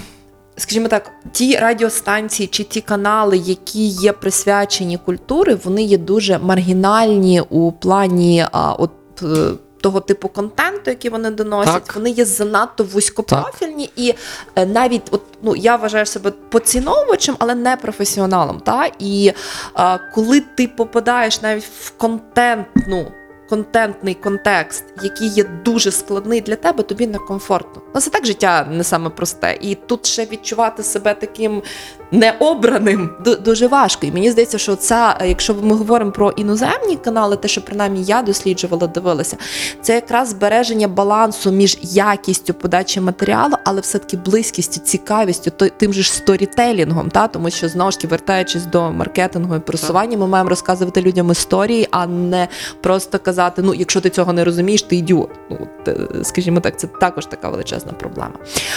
[0.58, 7.40] Скажімо так, ті радіостанції чи ті канали, які є присвячені культури, вони є дуже маргінальні
[7.40, 8.90] у плані а, от,
[9.22, 11.84] е, того типу контенту, який вони доносять.
[11.84, 11.94] Так.
[11.94, 14.14] Вони є занадто вузькопрофільні, і
[14.56, 18.60] е, навіть от, ну, я вважаю себе поціновувачем, але не професіоналом.
[18.60, 18.90] Та?
[18.98, 19.32] І
[19.78, 23.12] е, коли ти попадаєш навіть в контентну.
[23.48, 27.82] Контентний контекст, який є дуже складний для тебе, тобі некомфортно.
[27.94, 29.59] Ну, це так життя не саме просте.
[29.61, 31.62] І тут ще відчувати себе таким
[32.11, 33.11] необраним
[33.44, 34.06] дуже важко.
[34.06, 38.22] І мені здається, що це, якщо ми говоримо про іноземні канали, те, що принаймні я
[38.22, 39.37] досліджувала, дивилася,
[39.82, 46.12] це якраз збереження балансу між якістю подачі матеріалу, але все-таки близькістю, цікавістю, тим же ж
[46.12, 47.28] сторітелінгом, та?
[47.28, 51.88] тому що знову ж таки, вертаючись до маркетингу і просування, ми маємо розказувати людям історії,
[51.90, 52.48] а не
[52.80, 55.31] просто казати: ну, якщо ти цього не розумієш, ти ідіот.
[55.51, 58.35] Ну, е, скажімо так, це також така величезна проблема.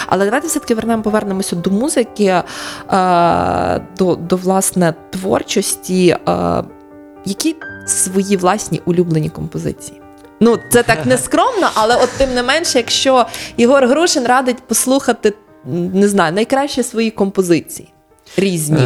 [0.07, 2.43] Але давайте все-таки вернемо, повернемося до музики, е,
[3.97, 6.17] до, до власне творчості.
[6.27, 6.63] Е,
[7.25, 10.01] які свої власні улюблені композиції?
[10.39, 13.25] Ну, це так нескромно, але от тим не менше, якщо
[13.57, 15.33] Ігор Грушин радить послухати,
[15.93, 17.89] не знаю, найкраще свої композиції
[18.37, 18.77] різні.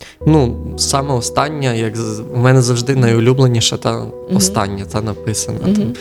[0.00, 1.94] Е, ну, саме остання, як
[2.34, 4.02] у мене завжди найулюбленіша та
[4.34, 5.58] остання та написана.
[5.62, 5.74] Мгм.
[5.74, 5.92] Там,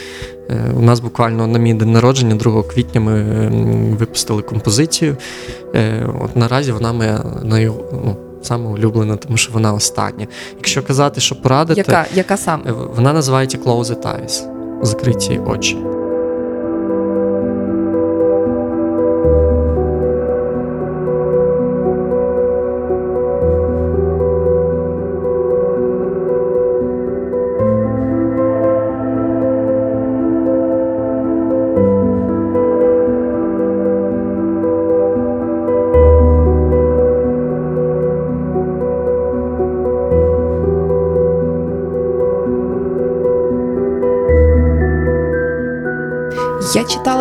[0.50, 5.18] е, у нас буквально на мій день народження, 2 квітня, ми м, випустили композицію.
[5.76, 7.66] Е, от наразі вона моя най,
[8.06, 10.28] ну, саме улюблена, тому що вона остання.
[10.58, 12.64] Якщо казати, що порадити, Яка, яка саме?
[12.68, 14.42] е, вона називається Closed Eyes.
[14.86, 15.78] Закриті очі.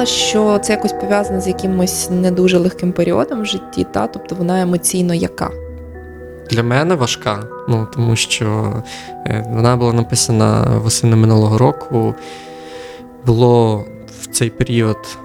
[0.09, 4.07] Що це якось пов'язано з якимось не дуже легким періодом в житті, та?
[4.07, 5.51] тобто вона емоційно яка.
[6.51, 8.73] Для мене важка, ну тому що
[9.27, 12.15] е, вона була написана восени минулого року.
[13.27, 13.85] Було
[14.21, 15.19] в цей період,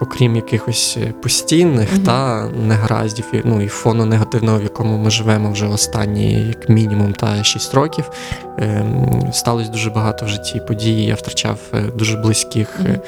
[0.00, 2.02] окрім якихось е, постійних Мгм.
[2.02, 7.12] та негараздів, і, ну і фону негативного, в якому ми живемо вже останні, як мінімум,
[7.12, 8.10] та 6 років.
[8.58, 8.84] Е,
[9.32, 11.04] сталося дуже багато в житті подій.
[11.04, 13.00] Я втрачав е, дуже близьких е,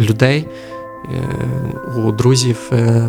[0.00, 0.48] людей.
[1.14, 3.08] Е, У друзів е,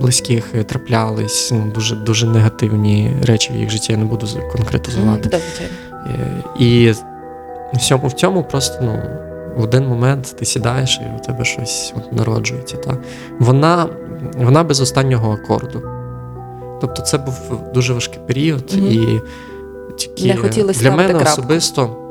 [0.00, 5.40] близьких е, траплялись ну, дуже, дуже негативні речі в їх житті, я не буду конкретизувати.
[6.06, 6.92] Е, І
[7.74, 8.98] в цьому, в цьому просто ну,
[9.56, 12.76] в один момент ти сідаєш і у тебе щось от народжується.
[12.76, 12.96] Та?
[13.38, 13.86] Вона,
[14.38, 15.82] вона без останнього акорду.
[16.80, 17.34] Тобто це був
[17.74, 18.86] дуже важкий період, Мгм.
[18.86, 19.20] і
[19.96, 21.32] тільки Не для мене крапку.
[21.32, 22.01] особисто е,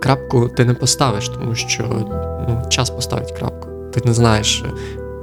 [0.00, 1.84] крапку ти не поставиш, тому що
[2.48, 3.68] ну, час поставить крапку.
[3.92, 4.64] Ти не знаєш,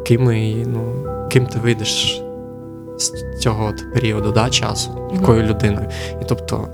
[0.05, 2.21] ким, і, ну, ким ти вийдеш
[2.97, 5.89] з цього от періоду да, часу, якою людиною.
[6.21, 6.67] І тобто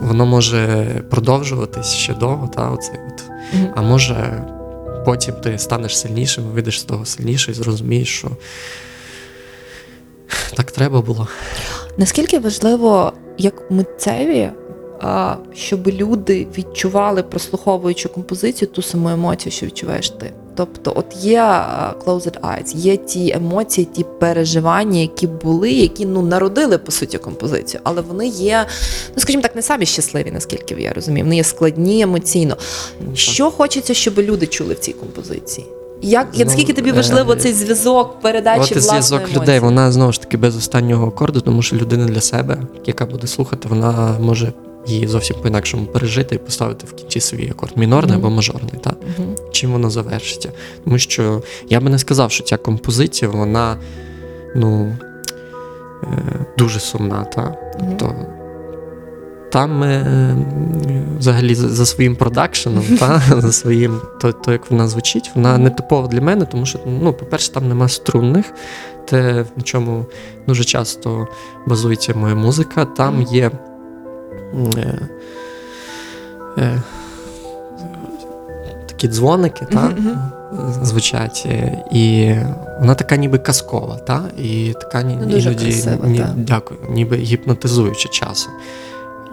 [0.00, 3.24] воно може продовжуватись ще довго, та, оцей от.
[3.52, 3.68] Мгм.
[3.76, 4.44] а може
[5.04, 8.28] потім ти станеш сильнішим, вийдеш з того сильніше і зрозумієш, що
[10.56, 11.28] так треба було.
[11.96, 14.50] Наскільки важливо, як митцеві,
[15.54, 20.32] щоб люди відчували, прослуховуючи композицію, ту саму емоцію, що відчуваєш ти.
[20.56, 21.40] Тобто, от є
[22.06, 27.80] Closed Eyes, є ті емоції, ті переживання, які були, які ну народили по суті композицію,
[27.84, 28.66] але вони є,
[29.16, 31.24] ну скажімо так, не самі щасливі, наскільки я розумію.
[31.24, 32.56] Вони є складні емоційно.
[33.14, 35.66] Що хочеться, щоб люди чули в цій композиції?
[36.02, 39.40] Як Ну, наскільки тобі е, важливо цей зв'язок передачі От зв'язок емоції?
[39.40, 43.26] людей, вона знову ж таки без останнього акорду, тому що людина для себе, яка буде
[43.26, 44.52] слухати, вона може
[44.86, 48.26] її зовсім по-інакшому пережити і поставити в кінці свій акорд мінорний Мгм.
[48.26, 48.72] або мажорний.
[48.80, 48.96] Так?
[49.18, 49.34] Мгм.
[49.52, 50.52] Чим воно завершиться?
[50.84, 53.76] Тому що я би не сказав, що ця композиція, вона
[54.54, 54.96] ну,
[56.02, 56.06] е,
[56.58, 57.24] дуже сумна.
[57.24, 57.56] Та?
[57.80, 57.96] Мгм.
[57.96, 58.14] То
[59.52, 60.36] там е,
[61.18, 65.70] взагалі за, за своїм продакшеном, та, за своїм, то, то, як вона звучить, вона не
[65.70, 68.46] типова для мене, тому що, ну, по-перше, там нема струнних,
[69.04, 70.06] те, на чому
[70.46, 71.28] дуже часто
[71.66, 72.84] базується моя музика.
[72.84, 73.50] Там є.
[74.76, 74.98] Е,
[76.58, 76.82] е,
[78.86, 79.92] такі дзвоники, та,
[80.82, 82.34] звучать, е, і
[82.80, 86.34] вона така ніби казкова, та, і така ні, Ну, дуже іноді красива, ні, та.
[86.36, 88.52] дякую, ніби гіпнотизуюча часом.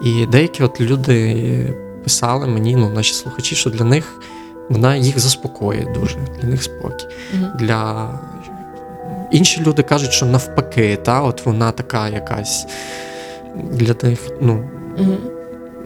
[0.04, 4.20] І деякі от люди писали мені, ну, наші слухачі, що для них
[4.68, 7.06] вона їх заспокоює дуже, для них спокій.
[7.34, 7.50] Мгм.
[7.58, 8.08] Для
[9.30, 12.66] інші люди кажуть, що навпаки, та, от вона така якась
[13.56, 14.70] для них, ну,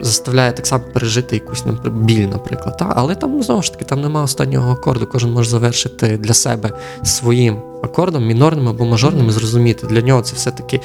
[0.00, 2.76] Заставляє так само пережити якусь біль, наприклад.
[2.76, 2.92] Та?
[2.96, 5.06] Але там ну, знову ж таки там немає останнього акорду.
[5.06, 6.70] Кожен може завершити для себе
[7.04, 9.86] своїм акордом, мінорним або мажорним, і зрозуміти.
[9.86, 10.80] Для нього це все-таки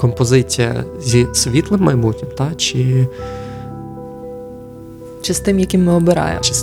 [0.00, 2.54] композиція зі світлим майбутнім, та?
[2.56, 3.08] чи,
[5.22, 6.40] Чи з тим, яким ми обираємо.
[6.40, 6.54] чи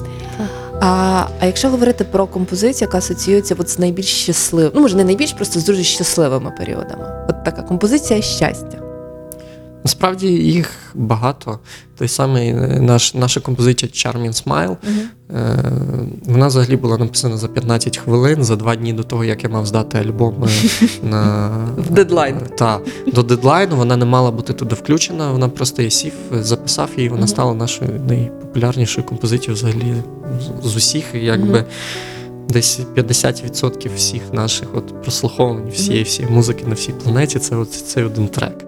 [0.82, 5.04] А, а якщо говорити про композицію, яка асоціюється от з найбільш щасливими, ну може не
[5.04, 7.26] найбільш, просто з дуже щасливими періодами.
[7.30, 8.83] От така композиція щастя.
[9.84, 11.60] Насправді їх багато.
[11.98, 14.76] Той самий е, наш, наша композиція Charming Smile.
[15.36, 15.64] Е,
[16.26, 19.66] вона взагалі була написана за 15 хвилин, за два дні до того, як я мав
[19.66, 20.48] здати альбом е,
[21.04, 22.36] на В дедлайн.
[22.58, 22.80] Та
[23.14, 25.32] до дедлайну вона не мала бути туди включена.
[25.32, 27.10] Вона просто я сів, записав її.
[27.10, 29.94] Вона стала нашою найпопулярнішою композицією взагалі
[30.64, 31.04] з- усіх.
[31.14, 31.64] Якби Мгм.
[32.50, 37.40] десь 50% всіх наших от прослуховувань, всієї всієї музики на всій планеті.
[37.40, 38.66] Це от цей один трек.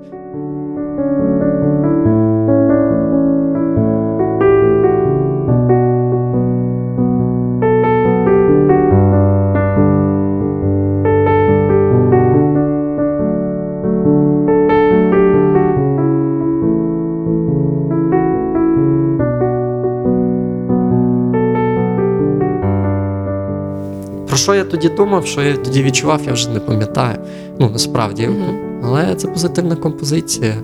[24.45, 27.17] Що я тоді думав, що я тоді відчував, я вже не пам'ятаю.
[27.59, 28.27] Ну, насправді.
[28.27, 28.81] Мгм.
[28.83, 30.55] Але це позитивна композиція.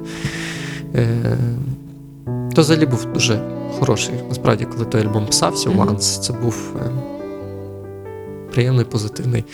[0.95, 1.37] Е,
[2.55, 3.41] то взагалі був дуже
[3.79, 4.13] хороший.
[4.29, 5.69] Насправді, коли той альбом писався.
[5.69, 6.89] Once, це був е,
[8.53, 9.45] приємний позитивний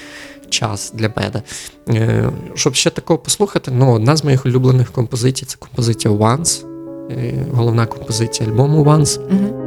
[0.50, 1.42] час для мене.
[1.90, 6.66] Е, щоб ще такого послухати, ну, одна з моїх улюблених композицій це композиція Once.
[7.12, 9.20] Е, головна композиція альбому Once.
[9.30, 9.67] Мгм.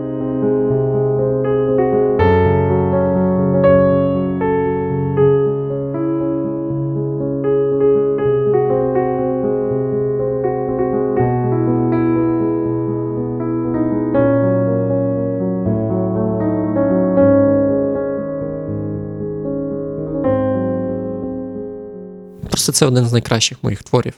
[22.81, 24.15] Це один з найкращих моїх творів.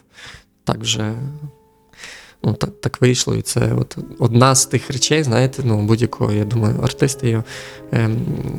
[0.63, 1.13] Так вже
[2.43, 3.35] ну, так, так вийшло.
[3.35, 7.43] І це от одна з тих речей, знаєте, ну, будь-якого, я думаю, артиста є,
[7.91, 8.15] ем,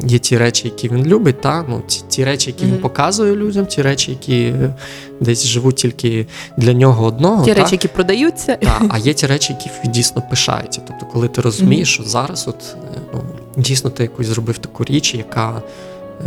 [0.06, 1.64] є ті речі, які він любить, та?
[1.68, 2.74] Ну, ті, ті речі, які Мгм.
[2.74, 4.74] він показує людям, ті речі, які е,
[5.20, 7.44] десь живуть тільки для нього одного.
[7.44, 7.60] Ті та?
[7.60, 8.56] речі, які продаються.
[8.56, 10.80] Та, а є ті речі, які він дійсно пишається.
[10.86, 13.20] Тобто, коли ти розумієш, що зараз от, е, ну,
[13.56, 15.62] дійсно ти якусь зробив таку річ, яка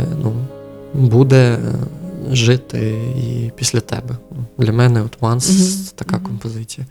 [0.00, 0.32] е, ну,
[0.94, 1.58] буде
[2.32, 2.78] жити
[3.16, 4.14] і після тебе.
[4.58, 5.86] Для мене от Once Мгм.
[5.94, 6.26] така Мгм.
[6.26, 6.86] композиція.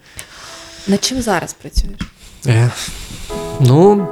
[0.88, 2.00] Над чим зараз працюєш?
[2.48, 2.70] Е,
[3.60, 4.08] ну,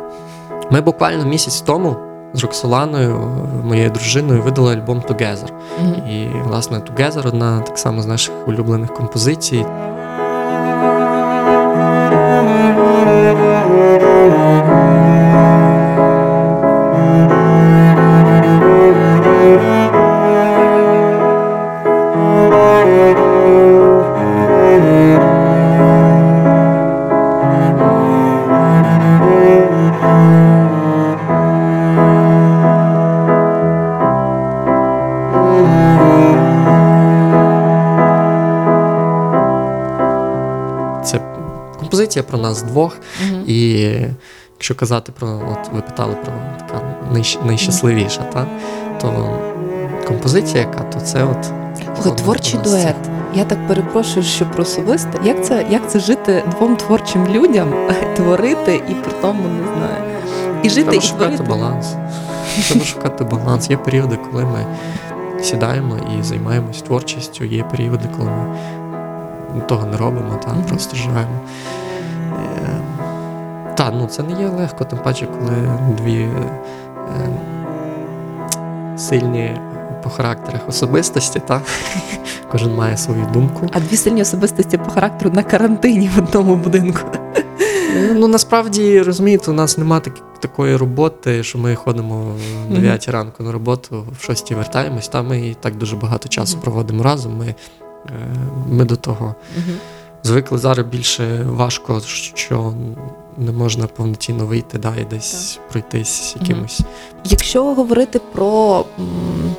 [0.71, 1.95] ми буквально місяць тому
[2.33, 5.49] з Роксоланою, е, моєю дружиною, видали альбом Together.
[5.81, 6.09] Мгм.
[6.09, 9.65] І, власне, Together одна так само з наших улюблених композицій.
[42.15, 42.97] Композиція про нас двох.
[43.27, 43.43] Мгм.
[43.47, 43.79] І
[44.57, 46.81] якщо казати про, от ви питали про така
[47.13, 48.45] найщ, найщасливіша, та,
[49.01, 49.39] то
[50.07, 51.45] композиція, яка, то це от.
[52.01, 52.95] Слухай, творчий дует.
[53.35, 55.19] Я так перепрошую, що про особисте.
[55.23, 57.73] Як це, як це жити двом творчим людям,
[58.15, 60.03] творити і при тому не знаю.
[60.63, 61.43] І жити, Треба і шукати творити.
[61.43, 61.93] баланс.
[62.69, 63.69] Треба шукати баланс.
[63.69, 64.65] Є періоди, коли ми
[65.43, 70.63] сідаємо і займаємось творчістю, є періоди, коли ми того не робимо, та, Мгм.
[70.63, 71.39] просто живемо.
[73.75, 76.29] Та, ну це не є легко, тим паче, коли дві е,
[78.97, 79.57] сильні
[80.03, 81.61] по характерах особистості, та?
[82.51, 83.69] кожен має свою думку.
[83.73, 86.99] А дві сильні особистості по характеру на карантині в одному будинку.
[87.95, 92.35] Е, Ну насправді розумієте, у нас немає так, такої роботи, що ми ходимо
[92.69, 95.07] в 9 ранку на роботу, в 6 вертаємось.
[95.07, 97.37] Та ми і так дуже багато часу проводимо разом.
[97.37, 97.55] Ми, е,
[98.69, 99.35] ми до того
[100.25, 102.01] звикли зараз більше важко,
[102.33, 102.73] що
[103.37, 106.81] не можна повноцінно вийти, да, і десь пройтись якимось.
[107.23, 109.55] Якщо говорити про м,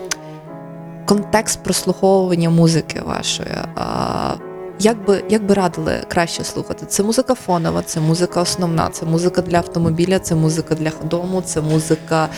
[1.04, 4.34] контекст прослуховування музики вашої, а,
[4.80, 6.86] як би, як би радили краще слухати?
[6.86, 11.60] Це музика фонова, це музика основна, це музика для автомобіля, це музика для дому, це
[11.60, 12.28] музика.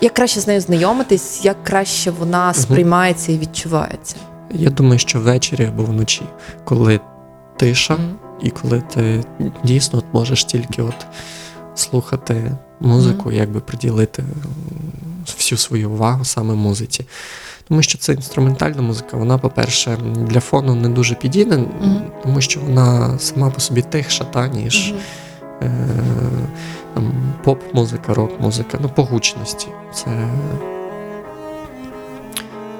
[0.00, 4.16] Як краще з нею знайомитись, як краще вона сприймається і відчувається?
[4.50, 6.22] Я думаю, що ввечері або вночі,
[6.64, 7.00] коли
[7.56, 7.98] тиша,
[8.42, 9.24] і коли ти
[9.64, 11.06] дійсно от можеш тільки от
[11.74, 14.24] слухати музику, якби приділити
[15.36, 17.06] всю свою увагу саме музиці.
[17.68, 22.02] Тому що це інструментальна музика, вона, по-перше, для фону не дуже підійде, Мгм.
[22.22, 24.94] тому що вона сама по собі тихша, та, ніж
[25.62, 25.70] е,
[26.94, 27.12] там,
[27.44, 29.66] поп-музика, рок-музика, ну, по гучності.
[29.94, 30.28] Це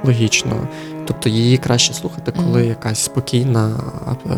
[0.04, 0.68] логічно.
[1.06, 3.80] Тобто її краще слухати, коли якась спокійна
[4.26, 4.36] е,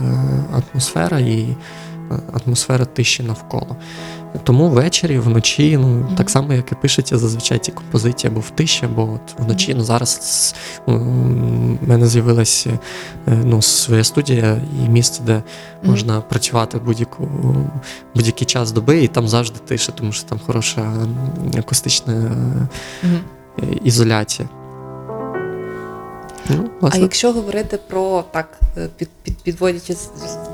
[0.52, 1.56] атмосфера і
[2.10, 3.76] е, атмосфера тиші навколо.
[4.44, 8.84] Тому ввечері, вночі, ну так само, як і пишеться зазвичай ці композиції або в тиші,
[8.84, 9.74] або от вночі.
[9.74, 10.54] Ну зараз
[10.86, 10.92] у
[11.86, 12.78] мене з'явилася
[13.28, 15.42] е, ну, своя студія і місце, де
[15.82, 17.28] можна працювати будь-яку
[18.14, 20.92] будь-який час доби, і там завжди тиша, тому що там хороша
[21.58, 22.30] акустична
[23.84, 24.48] ізоляція.
[26.48, 29.96] Ну, А якщо говорити про так, е, під, під, підводячи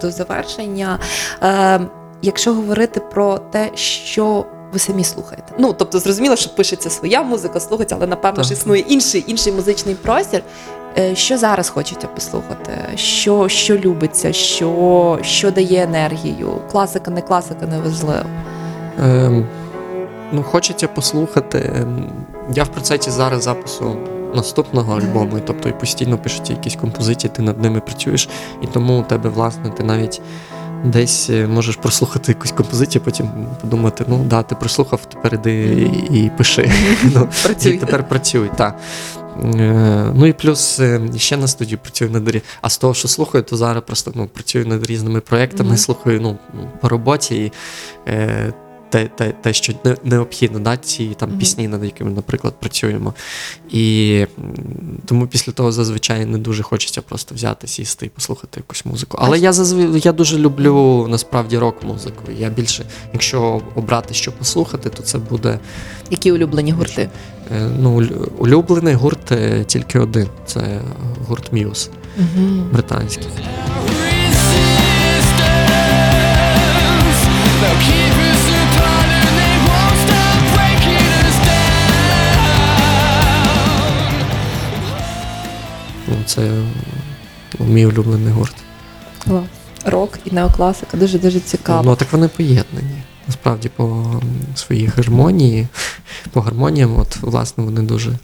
[0.02, 0.98] до завершення,
[1.42, 1.80] е,
[2.22, 5.52] якщо говорити про те, що ви самі слухаєте.
[5.58, 9.94] Ну, тобто, зрозуміло, що пишеться своя музика, слухається, але напевно ж існує інший, інший музичний
[9.94, 10.42] простір.
[10.98, 12.72] Е, Що зараз хочете послухати?
[12.96, 16.58] Що, що любиться, що, що дає енергію?
[16.70, 18.22] Класика, не класика, не важливо.
[19.02, 19.46] Ем,
[20.32, 21.72] ну, хочеться послухати.
[21.76, 22.12] ем,
[22.54, 23.96] Я в процесі зараз запису
[24.34, 28.28] наступного альбому, і, тобто і постійно пишуться якісь композиції, ти над ними працюєш,
[28.62, 30.20] і тому у тебе, власне, ти навіть
[30.84, 33.28] десь е, можеш прослухати якусь композицію, потім
[33.60, 35.52] подумати, ну да, ти прослухав, тепер іди
[36.10, 36.70] і, і пиши.
[37.14, 37.28] Ну,
[37.64, 38.78] і тепер працюй, так.
[39.44, 43.08] Е, Ну і плюс е, ще на студії працюю над рі- А з того, що
[43.08, 45.78] слухаю, то зараз просто ну, працюю над різними проєктами, Мгм.
[45.78, 46.38] слухаю ну,
[46.80, 47.44] по роботі.
[47.44, 47.52] І,
[48.10, 48.52] е,
[48.94, 53.14] те, те, те, що не- необхідно, да, ці там пісні, над якими, наприклад, працюємо.
[53.70, 54.26] І
[55.06, 59.18] тому після того зазвичай не дуже хочеться просто взяти, сісти і послухати якусь музику.
[59.20, 59.96] Але я зазв...
[60.06, 62.22] я дуже люблю насправді рок-музику.
[62.38, 65.58] Я більше, якщо обрати, що послухати, то це буде
[66.10, 67.10] Які улюблені гурти?
[67.56, 68.06] е, ну,
[68.38, 70.28] улюблений гурт е, тільки один.
[70.46, 70.80] Це
[71.28, 71.88] гурт Мuse,
[72.18, 72.46] Угу.
[72.72, 73.26] британський.
[77.84, 78.13] Keep
[86.26, 86.62] це
[87.58, 88.54] мій улюблений гурт.
[89.84, 91.82] Рок і неокласика дуже дуже цікаво.
[91.84, 93.02] Ну так вони поєднані.
[93.26, 94.14] Насправді по
[94.54, 95.66] своїй гармонії,
[96.30, 98.18] по гармоніям, от власне вони дуже,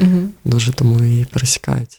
[0.00, 0.18] Угу.
[0.44, 1.98] дуже тому і пересікаються.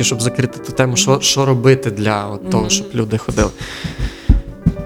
[0.00, 3.50] Щоб закрити ту тему, що, що робити для от того, щоб люди ходили.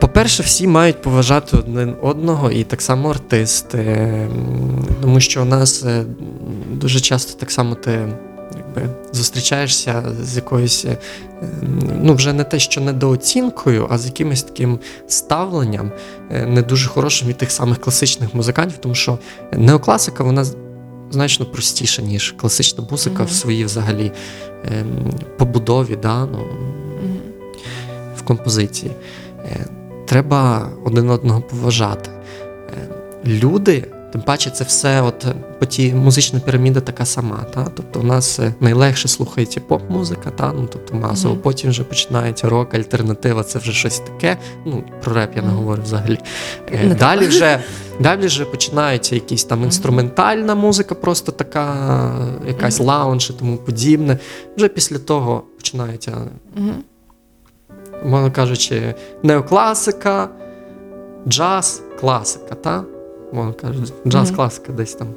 [0.01, 4.09] По-перше, всі мають поважати один одного і так само артисти.
[5.03, 6.05] Тому що у нас е,
[6.73, 8.09] дуже часто так само ти
[8.57, 10.99] якби, зустрічаєшся з якоюсь, е,
[12.03, 14.79] ну вже не те, що недооцінкою, а з якимось таким
[15.09, 15.93] ставленням
[16.31, 19.19] е, не дуже хорошим від тих самих класичних музикантів, тому що
[19.53, 20.45] неокласика вона
[21.11, 23.27] значно простіша, ніж класична музика Мгм.
[23.27, 24.13] в своїй взагалі
[24.65, 26.47] ем, побудові, да, ну,
[28.17, 28.93] в композиції.
[30.07, 32.11] Треба один одного поважати.
[32.71, 32.89] Е,
[33.27, 37.47] Люди Тим паче, це все, от е, по тій музична піраміда така сама.
[37.55, 37.65] Та?
[37.77, 40.53] Тобто, у нас е, найлегше слухається поп-музика, та?
[40.53, 41.43] Ну, тобто масово, Мгм.
[41.43, 44.37] потім вже починається рок, альтернатива, це вже щось таке.
[44.67, 46.19] Ну, про реп я не говорю взагалі.
[46.85, 47.61] Не Далі вже,
[48.01, 52.15] далі вже починається якісь там інструментальна музика, просто така,
[52.47, 54.19] якась лаунж і тому подібне.
[54.57, 56.13] Вже після того починається.
[58.05, 60.29] Мовно кажучи, неокласика,
[61.29, 62.85] джаз, класика, та?
[63.33, 65.09] Мовно кажучи, джаз-класика десь там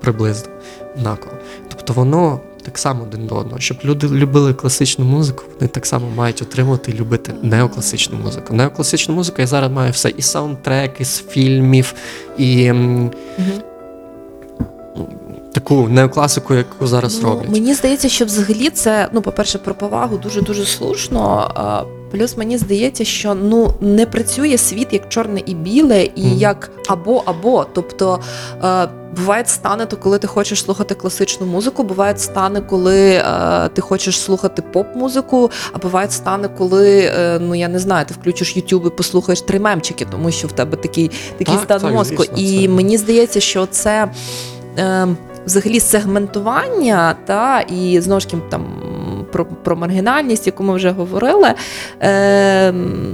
[0.00, 0.48] приблизно
[0.96, 1.32] однаково.
[1.68, 3.60] Тобто воно так само один до одного.
[3.60, 8.54] Щоб люди любили класичну музику, вони так само мають отримувати і любити неокласичну музику.
[8.54, 11.94] Неокласичну музику я зараз маю все і саундтреки з фільмів,
[12.38, 12.72] і
[15.52, 17.50] таку неокласику, яку зараз Ну, роблять.
[17.50, 21.50] Мені здається, що взагалі це, ну, по-перше, про повагу дуже дуже слушно.
[22.14, 26.36] Плюс мені здається, що ну не працює світ як чорне і біле, і Мгм.
[26.38, 27.66] як або або.
[27.72, 28.20] Тобто
[28.64, 33.80] е, бувають стани, то коли ти хочеш слухати класичну музику, бувають стани, коли е, ти
[33.82, 38.86] хочеш слухати поп-музику, а бувають стани, коли е, ну я не знаю, ти включиш YouTube
[38.86, 42.16] і послухаєш три мемчики, тому що в тебе такий такий Так, стан так, мозку.
[42.24, 44.10] звісно, і це- мені здається, що це.
[44.78, 45.06] Е,
[45.46, 48.66] взагалі сегментування, та і знову ж таки там
[49.34, 51.54] про, про маргінальність, яку ми вже говорили.
[52.00, 52.72] Е,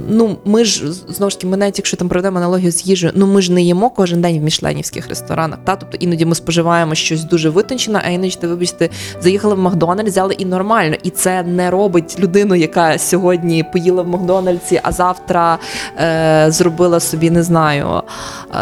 [0.09, 3.27] ну, ми ж знову ж таки, ми навіть якщо там проведемо аналогію з їжею, ну
[3.27, 5.59] ми ж не їмо кожен день в мішленівських ресторанах.
[5.63, 5.75] Та?
[5.75, 8.89] Тобто іноді ми споживаємо щось дуже витончене, а іноді ти, вибачте,
[9.21, 10.95] заїхали в Макдональдс, взяли і нормально.
[11.03, 15.57] І це не робить людину, яка сьогодні поїла в Макдональдсі, а завтра
[15.97, 18.01] е, зробила собі, не знаю,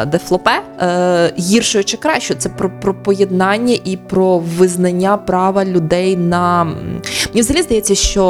[0.01, 2.39] е, дефлопе е, гіршою чи кращою.
[2.39, 6.67] Це про, про поєднання і про визнання права людей на
[7.33, 8.23] мені взагалі здається, що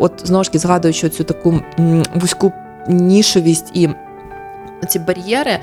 [0.00, 1.60] от знову ж таки згадуючи цю таку
[2.14, 2.52] вузьку
[2.88, 3.88] нішовість і.
[4.88, 5.58] Ці бар'єри,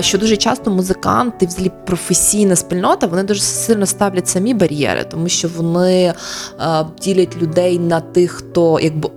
[0.00, 5.48] що дуже часто музиканти, взагалі професійна спільнота, вони дуже сильно ставлять самі бар'єри, тому що
[5.56, 6.14] вони
[7.00, 9.10] ділять людей на тих, хто якби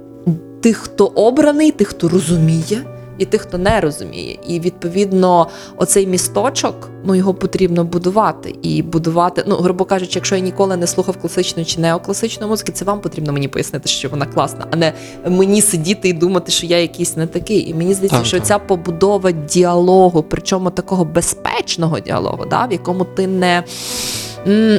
[0.62, 2.84] тих, хто обраний, тих, хто розуміє,
[3.22, 4.38] і тих, хто не розуміє.
[4.48, 5.48] І відповідно,
[5.78, 8.56] оцей місточок, ну його потрібно будувати.
[8.62, 12.86] І будувати, ну грубо кажучи, якщо я ніколи не слухав класичної чи неокласичної музики, це
[12.86, 14.94] вам потрібно мені пояснити, що вона класна, а не
[15.28, 17.70] мені сидіти і думати, що я якийсь не такий.
[17.70, 18.48] І мені здається, Так, що так.
[18.48, 23.64] ця побудова діалогу, причому такого безпечного діалогу, да, в якому ти не.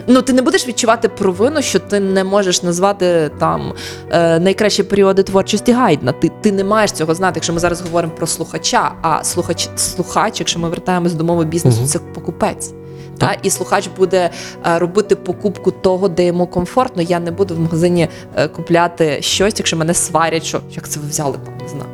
[0.06, 3.72] Ну, ти не будеш відчувати провину, що ти не можеш назвати там
[4.10, 6.12] е, найкращі періоди творчості Гайдна.
[6.12, 8.92] Ти, ти не маєш цього знати, якщо ми зараз говоримо про слухача.
[9.02, 11.86] А слухач, слухач, якщо ми вертаємось до мови бізнесу, Мгм.
[11.86, 12.72] це покупець.
[13.18, 13.36] Та?
[13.42, 14.30] І слухач буде
[14.66, 17.02] е, робити покупку того, де йому комфортно.
[17.02, 21.08] Я не буду в магазині е, купляти щось, якщо мене сварять, що як це ви
[21.08, 21.86] взяли там, не знаю.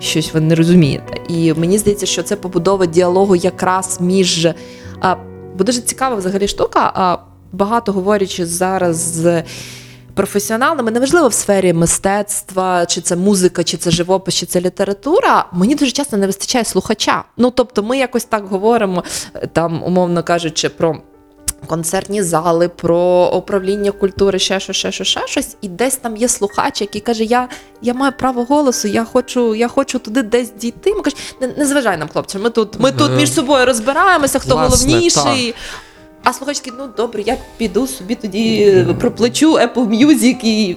[0.00, 1.14] Щось ви не розумієте.
[1.28, 4.48] І мені здається, що це побудова діалогу якраз між.
[5.58, 6.92] Бо дуже цікава взагалі штука.
[6.94, 7.16] А,
[7.52, 9.42] багато говорячи зараз з
[10.14, 15.44] професіоналами, неважливо в сфері мистецтва, чи це музика, чи це живопис, чи це література.
[15.52, 17.24] Мені дуже часто не вистачає слухача.
[17.36, 19.04] Ну тобто, ми якось так говоримо,
[19.34, 20.96] е, там, умовно кажучи, про.
[21.66, 25.56] Концертні зали, про управління культури, ще щось, ще щось, ще щось.
[25.60, 27.48] І десь там є слухач, який каже: Я,
[27.82, 30.94] я маю право голосу, я хочу, я хочу туди десь дійти.
[30.94, 32.38] Ми кажуть, не, не зважай нам, хлопче.
[32.38, 35.54] Ми тут, ми тут між собою розбираємося, хто власне, головніший.
[36.24, 40.76] А слухач такий, ну добре, я піду собі тоді проплачу Apple Music і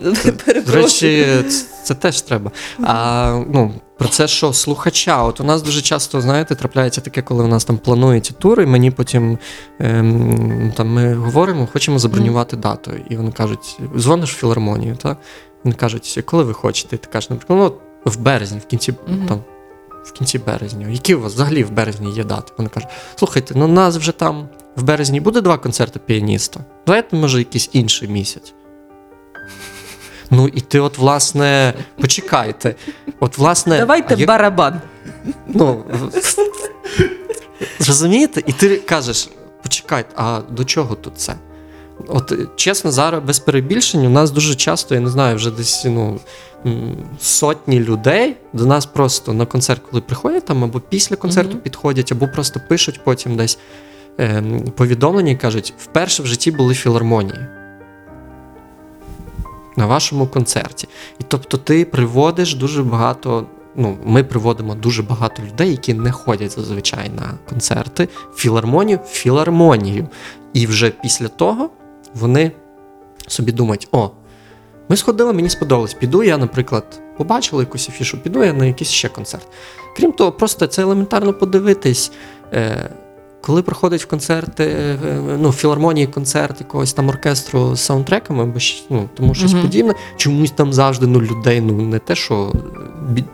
[0.65, 1.27] До речі,
[1.83, 2.51] це теж треба.
[2.83, 5.23] А, ну, про це що, слухача.
[5.23, 8.65] От у нас дуже часто, знаєте, трапляється таке, коли у нас там плануються тури, і
[8.65, 9.37] мені потім
[9.79, 12.91] ем, там ми говоримо, хочемо забронювати дату.
[13.09, 15.17] І вони кажуть, дзвониш в філармонію, так?
[15.63, 16.97] Вони кажуть, коли ви хочете?
[16.97, 17.73] Ти кажеш, наприклад,
[18.05, 19.27] ну, в березні, в кінці Мгм.
[19.27, 19.43] там.
[20.03, 20.87] В кінці березня.
[20.89, 22.53] Які у вас взагалі в березні є дати?
[22.57, 26.59] Вони кажуть, слухайте, ну у нас вже там в березні буде два концерти піаніста.
[26.87, 28.53] Давайте, може, якийсь інший місяць.
[30.31, 32.75] Ну, і ти, от, власне, почекайте.
[33.19, 34.81] От, власне, Давайте як- барабан.
[35.47, 35.83] Ну,
[37.87, 38.43] розумієте?
[38.47, 39.29] І ти кажеш:
[39.63, 41.35] почекайте, а до чого тут це?
[42.07, 45.85] От е, чесно, зараз без перебільшень, у нас дуже часто, я не знаю, вже десь
[45.85, 46.19] ну,
[47.19, 51.59] сотні людей до нас просто на концерт, коли приходять там, або після концерту Мгм.
[51.59, 53.57] підходять, або просто пишуть потім десь
[54.17, 57.39] ем, повідомлення і кажуть: вперше в житті були філармонії.
[59.75, 60.87] На вашому концерті.
[61.19, 63.45] І тобто ти приводиш дуже багато.
[63.75, 70.07] Ну, ми приводимо дуже багато людей, які не ходять зазвичай на концерти, філармонію, філармонію.
[70.53, 71.69] І вже після того
[72.13, 72.51] вони
[73.27, 74.09] собі думають: о,
[74.89, 75.93] ми сходили, мені сподобалось.
[75.93, 79.47] Піду я, наприклад, побачила якусь афішу, піду я на якийсь ще концерт.
[79.97, 82.11] Крім того, просто це елементарно подивитись.
[82.53, 82.89] Е,
[83.41, 84.97] коли проходить в концерти, е,
[85.39, 89.61] ну, в філармонії концерт якогось там оркестру з саундтреками, або ну, тому щось Мгм.
[89.61, 92.53] подібне, чомусь там завжди ну, людей, ну не те, що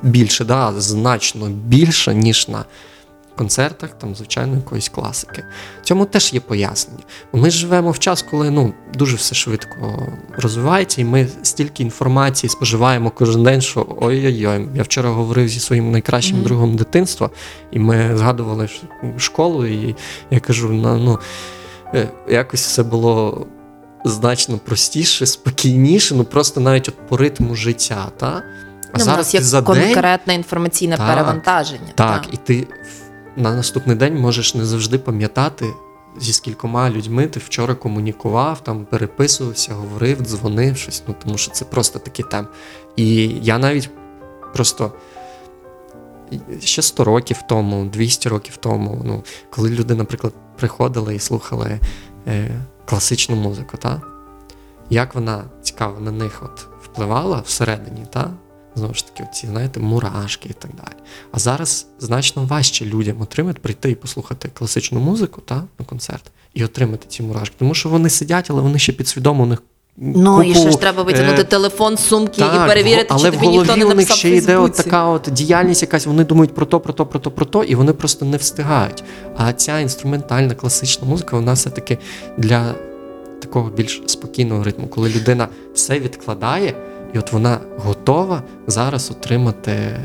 [0.01, 2.65] більше, да, а значно більше, ніж на
[3.37, 5.43] концертах, там, звичайно, якоїсь класики.
[5.83, 7.03] Цьому теж є пояснення.
[7.33, 10.07] Ми живемо в час, коли ну, дуже все швидко
[10.37, 14.67] розвивається, і ми стільки інформації споживаємо кожен день, що ой-ой-ой.
[14.75, 16.45] Я вчора говорив зі своїм найкращим Мгм.
[16.45, 17.29] другом дитинства,
[17.71, 18.69] і ми згадували
[19.17, 19.95] школу, і
[20.31, 21.19] я кажу: ну, ну
[21.93, 23.47] е, якось все було.
[24.05, 28.11] Значно простіше, спокійніше, ну просто навіть от по ритму життя.
[28.17, 28.43] Та?
[28.91, 31.91] А Ну, зараз нас є за день конкретне інформаційне Так, перевантаження.
[31.95, 32.67] так, і ти
[33.37, 35.73] на наступний день можеш не завжди пам'ятати,
[36.19, 41.03] зі скількома людьми ти вчора комунікував, там переписувався, говорив, дзвонив щось.
[41.07, 42.47] Ну тому що це просто такі тем.
[42.95, 43.89] І я навіть
[44.53, 44.91] просто
[46.59, 51.79] ще 100 років тому, 200 років тому, ну, коли люди, наприклад, приходили і слухали
[52.27, 52.51] е,
[52.85, 54.01] класичну музику, та?
[54.89, 58.29] як вона цікаво на них от впливала всередині, та?
[58.77, 60.95] Знову ж таки, ці, знаєте, мурашки і так далі.
[61.31, 66.23] А зараз значно важче людям отримати, прийти і послухати класичну музику та, на концерт
[66.53, 67.55] і отримати ці мурашки.
[67.59, 69.63] Тому що вони сидять, але вони ще підсвідомо у них.
[69.99, 73.29] Ну і ще ж треба витягнути е, телефон з сумки так, і перевірити, але чи
[73.29, 76.55] в тобі ніхто не у них ще йде от така от діяльність, якась вони думають
[76.55, 79.03] про то, про то, про то, про то, і вони просто не встигають.
[79.37, 81.97] А ця інструментальна класична музика, вона все-таки
[82.37, 82.75] для
[83.39, 86.75] такого більш спокійного ритму, коли людина все відкладає,
[87.13, 89.99] і от вона готова зараз отримати.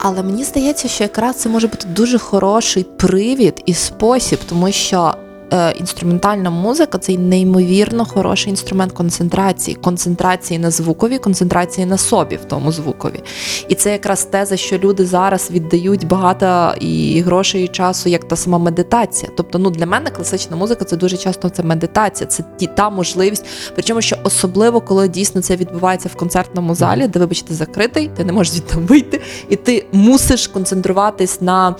[0.00, 5.14] Але мені здається, що якраз це може бути дуже хороший привід і спосіб, тому що
[5.14, 5.25] е,
[5.78, 12.72] інструментальна музика це неймовірно хороший інструмент концентрації, концентрації на звукові, концентрації на собі в тому
[12.72, 13.22] звукові.
[13.68, 18.28] І це якраз те, за що люди зараз віддають багато і грошей і часу, як
[18.28, 19.32] та сама медитація.
[19.36, 23.44] Тобто, ну для мене класична музика це дуже часто це медитація, це ті та можливість.
[23.74, 28.32] Причому, що особливо, коли дійсно це відбувається в концертному залі, де, вибачте, закритий, ти не
[28.32, 31.74] можеш звідти вийти, і ти мусиш концентруватись на,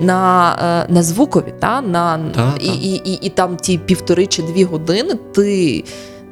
[0.00, 0.52] на,
[0.88, 1.80] е, на звукові, та?
[1.80, 2.72] На, Та, і, та.
[2.72, 5.84] І, і, і там ті півтори чи дві години ти.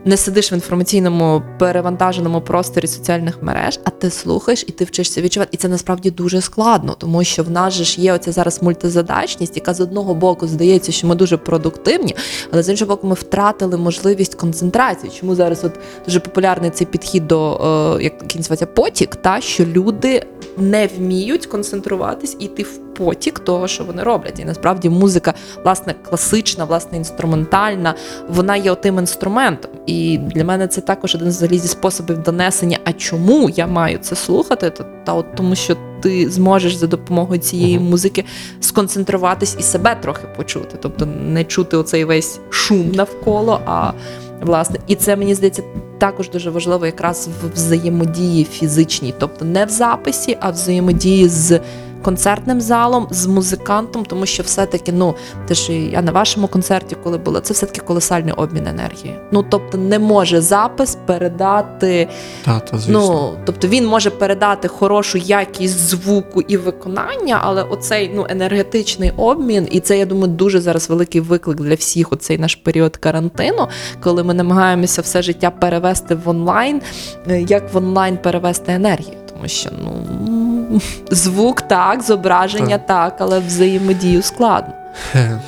[0.05, 5.51] Не сидиш в інформаційному перевантаженому просторі соціальних мереж, а ти слухаєш і ти вчишся відчувати.
[5.53, 9.57] І це насправді дуже складно, тому що в нас же ж є оця зараз мультизадачність,
[9.57, 12.17] яка з одного боку здається, що ми дуже продуктивні,
[12.51, 15.13] але з іншого боку, ми втратили можливість концентрації.
[15.21, 15.73] Чому зараз от
[16.05, 17.55] дуже популярний цей підхід до
[17.99, 20.27] е, як називається потік, та що люди
[20.59, 24.41] не вміють концентруватись і йти в потік того, що вони роблять.
[24.41, 25.35] І насправді музика,
[25.65, 27.95] власне, класична, власне, інструментальна,
[28.29, 29.71] вона є отим інструментом.
[29.87, 32.79] І для мене це також один зі способів донесення.
[32.85, 34.71] А чому я маю це слухати?
[34.71, 37.89] Та, та от тому, що ти зможеш за допомогою цієї Мгм.
[37.89, 38.25] музики
[38.61, 43.93] сконцентруватись і себе трохи почути, тобто не чути оцей весь шум навколо, а
[44.41, 45.63] власне, і це мені здається
[45.99, 51.61] також дуже важливо якраз в взаємодії фізичній, тобто не в записі, а в взаємодії з
[52.03, 55.15] концертним залом, з музикантом, тому що все-таки, ну,
[55.49, 59.15] те, що я на вашому концерті, коли була, це все-таки колосальний обмін енергії.
[59.33, 62.09] Ну, тобто, не може запис передати.
[62.45, 63.01] Та, та, звісно.
[63.01, 69.69] Ну, тобто він може передати хорошу якість звуку і виконання, але оцей ну енергетичний обмін,
[69.71, 72.13] і це я думаю дуже зараз великий виклик для всіх.
[72.13, 73.69] Оцей наш період карантину,
[74.03, 76.83] коли ми намагаємося все життя перевести в онлайн.
[77.31, 79.17] е, Як в онлайн перевести енергію?
[79.41, 80.81] Тому що ну
[81.11, 84.75] звук так, зображення так, але взаємодію складно.
[85.15, 85.41] Е,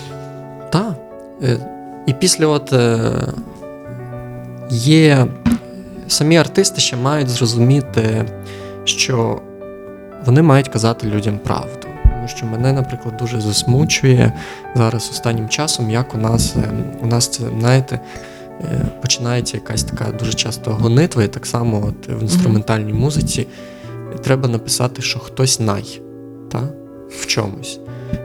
[0.70, 0.94] Так.
[1.42, 1.56] Е,
[2.06, 3.00] І після от е,
[4.70, 5.26] є
[6.08, 8.24] самі артисти ще мають зрозуміти,
[8.84, 9.40] що
[10.24, 11.86] вони мають казати людям правду.
[12.02, 14.32] Тому що мене, наприклад, дуже засмучує
[14.74, 16.70] зараз останнім часом, як у нас е,
[17.02, 18.00] у нас це, знаєте,
[18.60, 23.46] е, починається якась така дуже часто гонитва, і так само от в інструментальній музиці
[24.22, 26.00] треба написати, що хтось най
[26.50, 26.68] та?
[27.20, 27.80] в чомусь.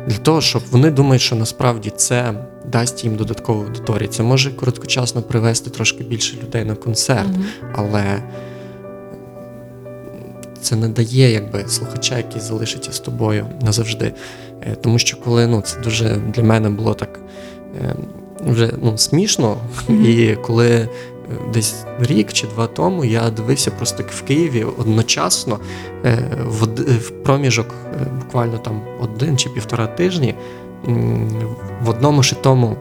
[0.08, 2.34] Для того, щоб вони думають, що насправді це
[2.66, 4.08] дасть їм додаткову аудиторію.
[4.10, 7.46] Це може короткочасно привести трошки більше людей на концерт, Мгм.
[7.76, 8.24] але
[10.62, 14.14] це не дає якби слухача, який залишиться з тобою назавжди.
[14.62, 17.20] Е, Тому що коли ну, це дуже для мене було так
[17.82, 17.96] е,
[18.48, 19.58] вже ну, смішно,
[19.88, 20.06] Мгм.
[20.06, 20.90] і коли
[21.54, 25.60] десь рік чи два тому я дивився просто в Києві одночасно
[26.06, 26.64] е, в,
[26.98, 30.36] в проміжок е, буквально там один чи півтора тижні
[31.82, 32.78] в одному ж тому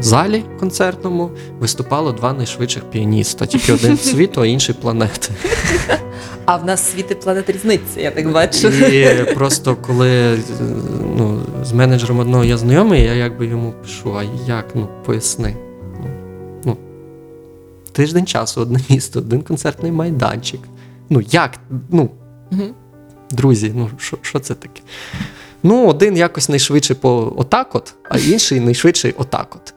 [0.00, 1.30] залі концертному
[1.60, 5.28] виступало два найшвидших піаніста, тільки один світу, а інший планети.
[6.44, 8.68] А в нас світи планет різниця, я так бачу.
[8.68, 10.38] І просто коли е,
[11.16, 15.56] ну, з менеджером одного я знайомий, я якби йому пишу, а як, ну, поясни.
[17.92, 20.60] Тиждень часу, одне місто, один концертний майданчик.
[21.10, 21.58] Ну, як?
[21.90, 22.10] Ну,
[23.30, 24.82] друзі, ну що, що це таке?
[25.62, 29.74] Ну, один якось найшвидше по отак от, а інший найшвидше отак от.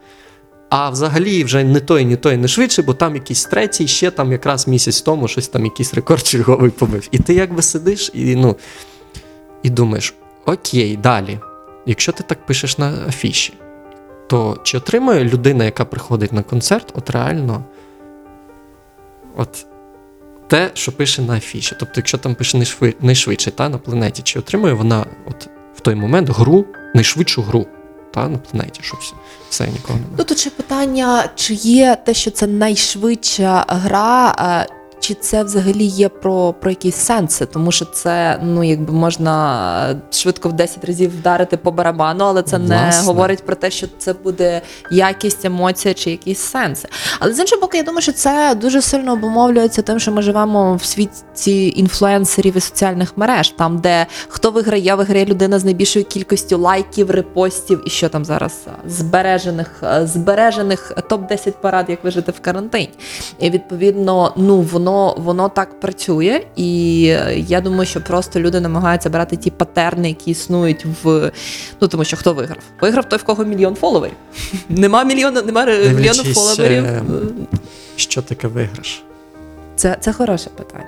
[0.70, 4.32] А взагалі вже не той, не той не швидше, бо там якийсь третій, ще там
[4.32, 7.08] якраз місяць тому щось там якийсь рекорд черговий побив.
[7.12, 8.56] І ти якби сидиш і, ну,
[9.64, 10.14] і думаєш:
[10.46, 11.40] окей, далі.
[11.86, 13.54] Якщо ти так пишеш на афіші,
[14.28, 17.64] то чи отримує людина, яка приходить на концерт, от реально
[19.38, 19.66] от
[20.48, 21.76] те, що пише на афіші.
[21.80, 25.96] Тобто, якщо там пише найшви- найшвидше та, на планеті, чи отримує вона от в той
[25.96, 26.66] момент гру,
[26.96, 27.66] найшвидшу гру
[28.14, 29.14] та, на планеті, що все,
[29.50, 30.16] все нікого немає.
[30.18, 35.86] Ну тут ще питання, чи є те, що це найшвидша гра, е, чи це взагалі
[35.86, 40.86] є про, про якісь сенси, тому що це ну якби можна е, швидко в 10
[40.86, 45.94] разів вдарити по барабану, але це не говорить про те, що це буде якість, емоція
[45.94, 46.88] чи якісь сенси.
[47.20, 50.76] Але з іншого боку, я думаю, що це дуже сильно обумовлюється тим, що ми живемо
[50.76, 56.58] в світі інфлюенсерів і соціальних мереж, там де хто виграє, виграє людина з найбільшою кількістю
[56.58, 62.32] лайків, репостів і що там зараз е, збережених, е, збережених топ 10 парад, як вижити
[62.32, 62.90] в карантині.
[63.40, 64.85] І відповідно, ну воно
[65.18, 70.32] воно так працює, і е, я думаю, що просто люди намагаються брати ті патерни, які
[70.32, 71.32] існують в
[71.82, 72.58] ну тому, що хто виграв?
[72.82, 74.16] Виграв той, в кого мільйон фоловерів.
[74.70, 76.86] Нема мільйона, нема мільйона Дивлячись, фоловерів.
[76.86, 77.02] е,
[77.96, 79.04] Що таке виграш?
[79.76, 80.86] Це, це хороше питання.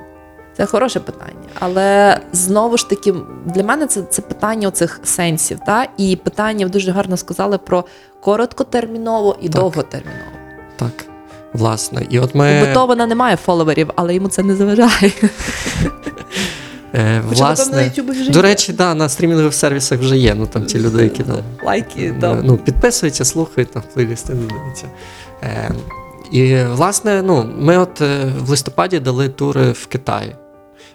[0.58, 1.48] Це хороше питання.
[1.60, 3.14] Але знову ж таки,
[3.46, 5.60] для мене це, це питання оцих сенсів.
[5.66, 5.88] Та?
[5.98, 7.86] І питання ви дуже гарно сказали про
[8.22, 9.62] короткотерміново і Так.
[9.62, 10.32] довготерміново.
[10.76, 10.92] Так,
[11.54, 12.08] власне.
[12.10, 12.62] І от ми.
[12.66, 15.12] Бетовена немає фоловерів, але йому це не заважає.
[16.94, 20.36] Е, на власне, вже до речі, да, на стрімінгових сервісах вже є.
[20.36, 22.42] Ну там ті люди, які там лайки Е, там.
[22.44, 24.86] Ну, підписуються, слухають там плейлісти, дивляться.
[25.44, 25.72] Е,
[26.32, 30.36] і, власне, ну, ми от е, в листопаді дали тури в Китаї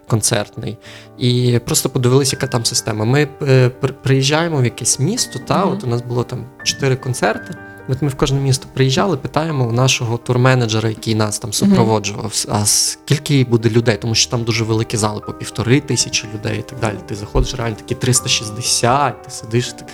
[0.08, 0.78] концертний.
[1.18, 3.04] І просто подивилися, яка там система.
[3.04, 3.68] Ми е,
[4.02, 5.72] приїжджаємо в якесь місто, та, Мгм.
[5.72, 7.54] от у нас було там чотири концерти.
[7.88, 12.64] От ми в кожне місто приїжджали, питаємо у нашого турменеджера, який нас там супроводжував, а
[12.64, 16.80] скільки буде людей, тому що там дуже великі зали, по півтори тисячі людей і так
[16.80, 16.96] далі.
[17.06, 19.88] Ти заходиш реально такі 360, ти сидиш, так,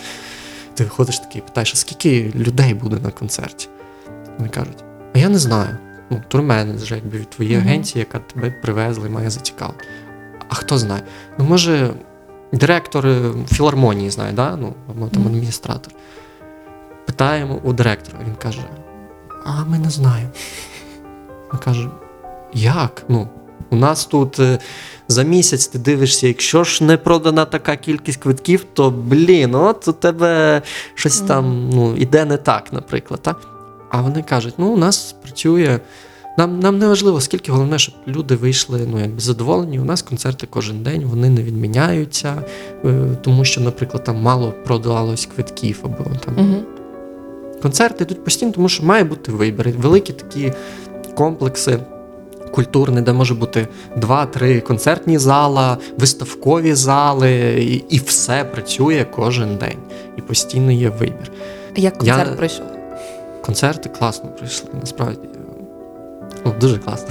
[0.73, 3.67] ти виходиш такий, питаєш, а скільки людей буде на концерті?
[4.37, 4.83] Вони кажуть,
[5.13, 5.77] а я не знаю.
[6.11, 9.85] Ну, турменеджер, якби від твоєї агенції, яка тебе привезла і має зацікавити.
[10.49, 11.01] А хто знає?
[11.37, 11.93] Ну, може,
[12.53, 14.55] директор е, філармонії знає, да?
[14.55, 15.93] ну, або там адміністратор.
[17.09, 18.61] Питаємо у директора, він каже:
[19.45, 20.29] А ми не знаємо.
[21.53, 21.89] Він каже:
[22.53, 23.03] Як?
[23.07, 23.27] Ну,
[23.69, 24.59] у нас тут е,
[25.07, 29.93] за місяць ти дивишся, якщо ж не продана така кількість квитків, то блін, от у
[29.93, 30.61] тебе
[30.93, 33.21] щось там ну, іде не так, наприклад.
[33.21, 33.41] Так?
[33.91, 35.79] А вони кажуть: ну, у нас працює.
[36.37, 39.79] Нам, нам не важливо, скільки головне, щоб люди вийшли ну, якби задоволені.
[39.79, 42.43] У нас концерти кожен день, вони не відміняються,
[42.85, 46.78] е, тому що, наприклад, там мало продавалось квитків або там Угу.
[47.61, 49.73] Концерти йдуть постійно, тому що має бути вибір.
[49.77, 50.53] Великі такі
[51.15, 51.79] комплекси
[52.51, 59.77] культурні, де може бути два-три концертні зала, виставкові зали, і, і все працює кожен день.
[60.17, 61.31] І постійно є вибір.
[61.75, 62.65] Як концерт Я- пройшов?
[63.45, 65.19] Концерти класно пройшли, насправді.
[66.45, 67.07] О, дуже класно.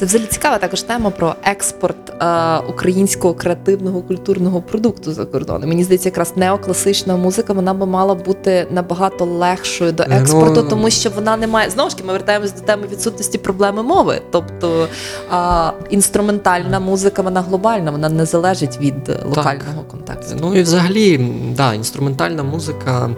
[0.00, 5.68] Це взагалі цікава також тема про експорт е, українського креативного культурного продукту за кордон.
[5.68, 10.62] Мені здається, якраз неокласична музика вона би мала бути набагато легшою до Е, ну, експорту,
[10.62, 12.06] тому що вона не має знову ж таки.
[12.06, 14.20] Ми вертаємось до теми відсутності проблеми мови.
[14.30, 14.88] Тобто
[15.32, 20.36] е, інструментальна музика, вона глобальна, вона не залежить від локального контексту.
[20.40, 23.10] Ну і взагалі, да, інструментальна музика.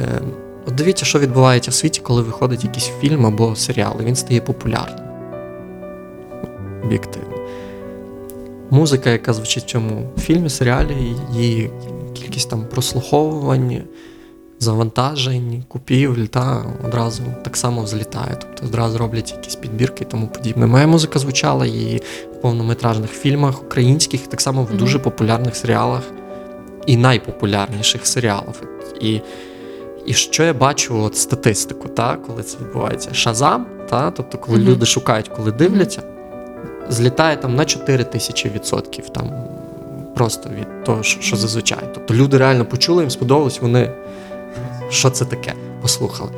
[0.00, 0.20] Е,
[0.68, 4.40] от дивіться, що відбувається в світі, коли виходить якийсь фільм або серіал, і він стає
[4.40, 5.05] популярним.
[6.86, 7.36] Об'єктивно.
[8.70, 11.70] Музика, яка звучить в цьому фільмі, серіалі, її
[12.14, 13.82] кількість там прослуховувань,
[14.58, 18.36] завантажень, купівель, та одразу так само взлітає.
[18.40, 20.66] Тобто одразу роблять якісь підбірки і тому подібне.
[20.66, 24.78] Моя музика звучала і в повнометражних фільмах українських, так само в Мгм.
[24.78, 26.02] дуже популярних серіалах
[26.86, 28.62] і найпопулярніших серіалах.
[29.00, 29.20] І,
[30.06, 33.14] і що я бачу от статистику, та, коли це відбувається?
[33.14, 34.68] Шазам, та, тобто, коли Мгм.
[34.68, 36.02] люди шукають, коли дивляться,
[36.88, 39.30] злітає там на 4 тисячі відсотків там
[40.14, 41.90] просто від того, що, зазвичай.
[41.94, 43.90] Тобто люди реально почули, їм сподобалось, вони
[44.90, 45.52] що це таке?
[45.82, 46.30] Послухали.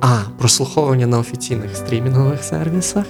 [0.00, 3.04] А, прослуховування на офіційних стрімінгових сервісах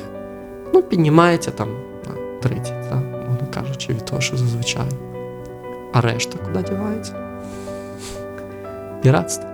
[0.74, 1.68] ну, піднімається там
[2.08, 2.98] на 30, так,
[3.28, 4.90] мовно кажучи, від того, що зазвичай.
[5.92, 7.30] А решта куди дівається?
[9.02, 9.49] піратство.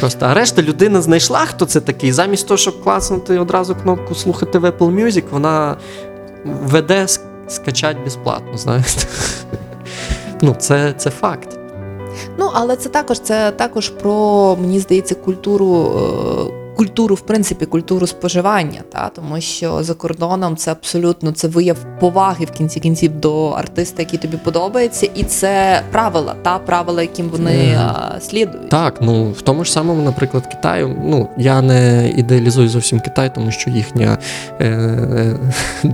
[0.00, 2.12] Просто а решта людина знайшла, хто це такий.
[2.12, 5.76] Замість того, щоб класнути одразу кнопку слухати в Apple Music, вона
[6.44, 8.90] веде ск- скачать безплатно, знаєте.
[10.42, 11.58] Ну, це, це факт.
[12.38, 15.92] Ну, але це також це також про, мені здається, культуру.
[16.82, 22.44] Культуру, в принципі, культуру споживання, та тому що за кордоном це абсолютно це вияв поваги
[22.44, 27.78] в кінці кінців до артиста, який тобі подобається, і це правила, та правила, яким вони
[27.78, 28.68] а, слідують.
[28.68, 30.96] Так, ну в тому ж самому, наприклад, Китаю.
[31.04, 34.18] Ну я не ідеалізую зовсім Китай, тому що їхня
[34.60, 35.36] е, е,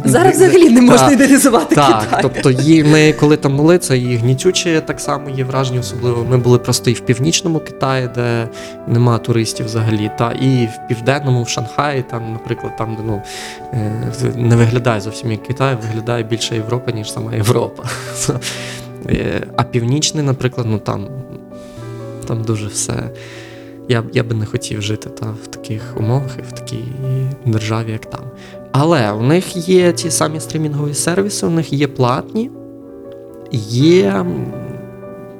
[0.04, 2.22] Зараз взагалі не можна ідеалізувати Так, Китай.
[2.22, 6.26] тобто її, ми коли там були, це і гнітюче так само є враження, особливо.
[6.30, 8.48] Ми були просто і в північному Китаї, де
[8.86, 13.22] нема туристів взагалі, та і в південному, в Шанхаї, там, наприклад, там, де ну
[13.72, 17.82] е, не виглядає зовсім як Китай, виглядає більше Європа, ніж сама Європа.
[19.10, 21.08] Е, А північний, наприклад, ну там,
[22.26, 23.10] там дуже все.
[23.88, 26.84] Я, я би не хотів жити та, в таких умовах і в такій
[27.46, 28.20] державі, як там.
[28.72, 32.50] Але у них є ті самі стрімінгові сервіси, у них є платні,
[33.52, 34.26] є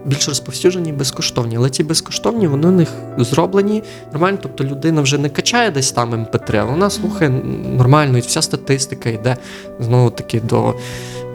[0.09, 1.57] більш розповсюджені, безкоштовні.
[1.57, 2.89] Але ті безкоштовні, вони у них
[3.19, 3.83] зроблені
[4.13, 4.39] нормально.
[4.43, 7.31] Тобто людина вже не качає десь там МП3, а вона слухає
[7.77, 9.37] нормально, і вся статистика йде
[9.81, 10.75] знову таки до,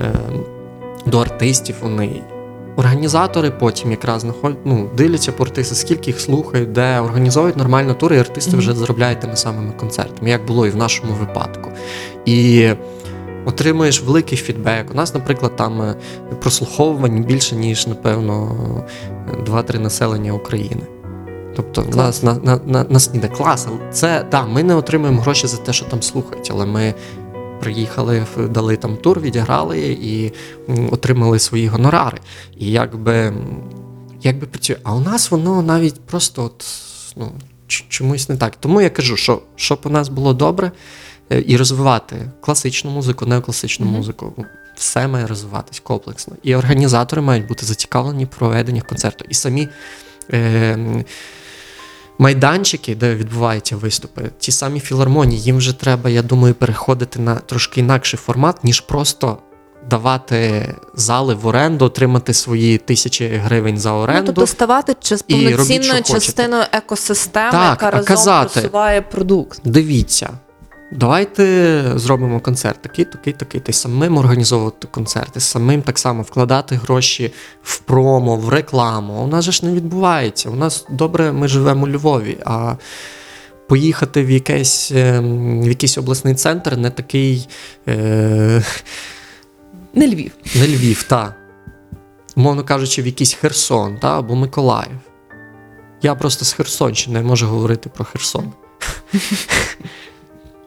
[0.01, 0.13] е,
[1.05, 1.76] до артистів.
[1.82, 2.21] Вони.
[2.76, 8.15] Організатори потім якраз знаходять, ну, дивляться по артистах, скільки їх слухають, де організовують нормально тури,
[8.15, 8.59] і артисти Мгм.
[8.59, 11.69] вже заробляють тими самими концертами, як було і в нашому випадку.
[12.26, 12.69] І
[13.46, 14.91] отримуєш великий фідбек.
[14.91, 15.96] У нас, наприклад, там е,
[16.41, 18.56] прослуховувань більше, ніж, напевно,
[19.48, 20.82] 2-3 населення України.
[21.56, 23.68] Тобто в нас на, на, на, нас іде клас.
[23.70, 26.94] але Це так, ми не отримуємо гроші за те, що там слухають, але ми
[27.60, 30.32] приїхали, дали там тур, відіграли і
[30.91, 32.18] отримали свої гонорари.
[32.58, 33.34] І якби,
[34.22, 34.76] якби працює.
[34.84, 36.66] А у нас воно навіть просто от,
[37.16, 37.32] ну,
[37.68, 38.56] чомусь не так.
[38.56, 40.72] Тому я кажу, що щоб у нас було добре
[41.40, 43.96] і розвивати класичну музику, неокласичну Мгм.
[43.96, 44.34] музику.
[44.76, 46.36] Все має розвиватись комплексно.
[46.44, 49.26] І організатори мають бути зацікавлені в проведенні концерту.
[49.30, 49.68] І самі
[50.34, 51.04] е,
[52.18, 57.80] майданчики, де відбуваються виступи, ті самі філармонії, їм вже треба, я думаю, переходити на трошки
[57.80, 59.38] інакший формат, ніж просто
[59.90, 64.26] давати зали в оренду, отримати свої тисячі гривень за Ну, оренду.
[64.26, 64.96] тобто ставати
[65.30, 69.60] повноцінною частиною екосистеми, Так, яка разом казати- просуває продукт.
[69.66, 70.30] Дивіться,
[70.96, 73.62] давайте зробимо концерт такий, такий, такий.
[73.62, 77.34] Та й самим організовувати концерти, самим так само вкладати гроші
[77.64, 79.14] в промо, в рекламу.
[79.14, 80.50] У нас же ж не відбувається.
[80.50, 82.76] У нас добре, ми живемо у Львові, а
[83.70, 87.48] поїхати в якийсь, ем, в якийсь обласний центр не такий.
[87.88, 88.64] Е-
[89.94, 90.32] Не Львів.
[90.56, 91.36] не Львів, та.
[92.36, 94.98] Мовно кажучи, в якийсь Херсон, та, або Миколаїв.
[96.02, 98.54] Я просто з Херсонщини не можу говорити про Херсон.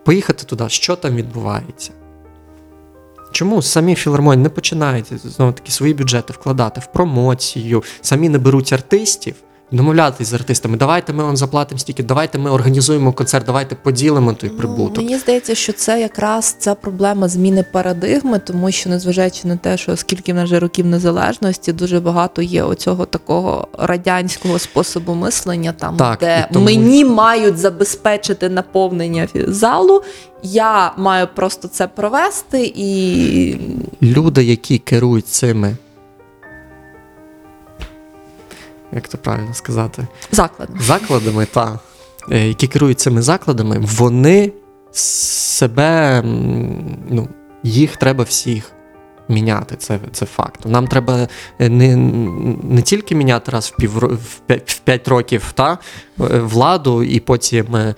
[0.07, 1.91] Поїхати туди, що там відбувається?
[3.33, 8.73] Чому самі філармонії не починають знову таки свої бюджети вкладати в промоцію, самі не беруть
[8.73, 9.35] артистів,
[9.73, 14.51] домовлятися з артистами, давайте ми вам заплатимо стільки, давайте ми організуємо концерт, давайте поділимо той
[14.51, 14.97] прибуток.
[14.97, 19.77] Ну, мені здається, що це якраз ця проблема зміни парадигми, тому що, незважаючи на те,
[19.77, 25.73] що скільки в нас вже років незалежності, дуже багато є оцього такого радянського способу мислення,
[25.73, 30.03] там Так, де тому- мені мають забезпечити наповнення залу,
[30.43, 33.57] я маю просто це провести і
[34.03, 35.77] люди, які керують цими.
[38.97, 40.07] Як це правильно сказати?
[40.33, 40.69] заклад.
[40.81, 41.79] Закладами, та,
[42.31, 44.53] е, які керують цими закладами, вони
[44.93, 46.23] себе,
[47.09, 47.29] ну,
[47.63, 48.73] їх треба всіх
[49.29, 49.77] міняти.
[49.77, 50.61] Це, це факт.
[50.67, 51.29] Нам треба
[51.59, 51.97] е, не,
[52.63, 55.79] не тільки міняти раз в, пів, в, п'ять, в п'ять років та, е,
[56.39, 57.95] владу, і потім е,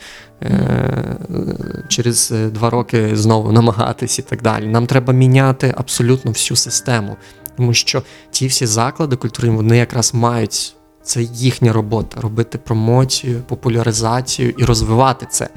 [1.89, 4.67] через два роки знову намагатись і так далі.
[4.67, 7.17] Нам треба міняти абсолютно всю систему.
[7.57, 10.75] Тому що ті всі заклади культури, вони якраз мають
[11.09, 15.49] це їхня робота робити промоцію, популяризацію і розвивати це.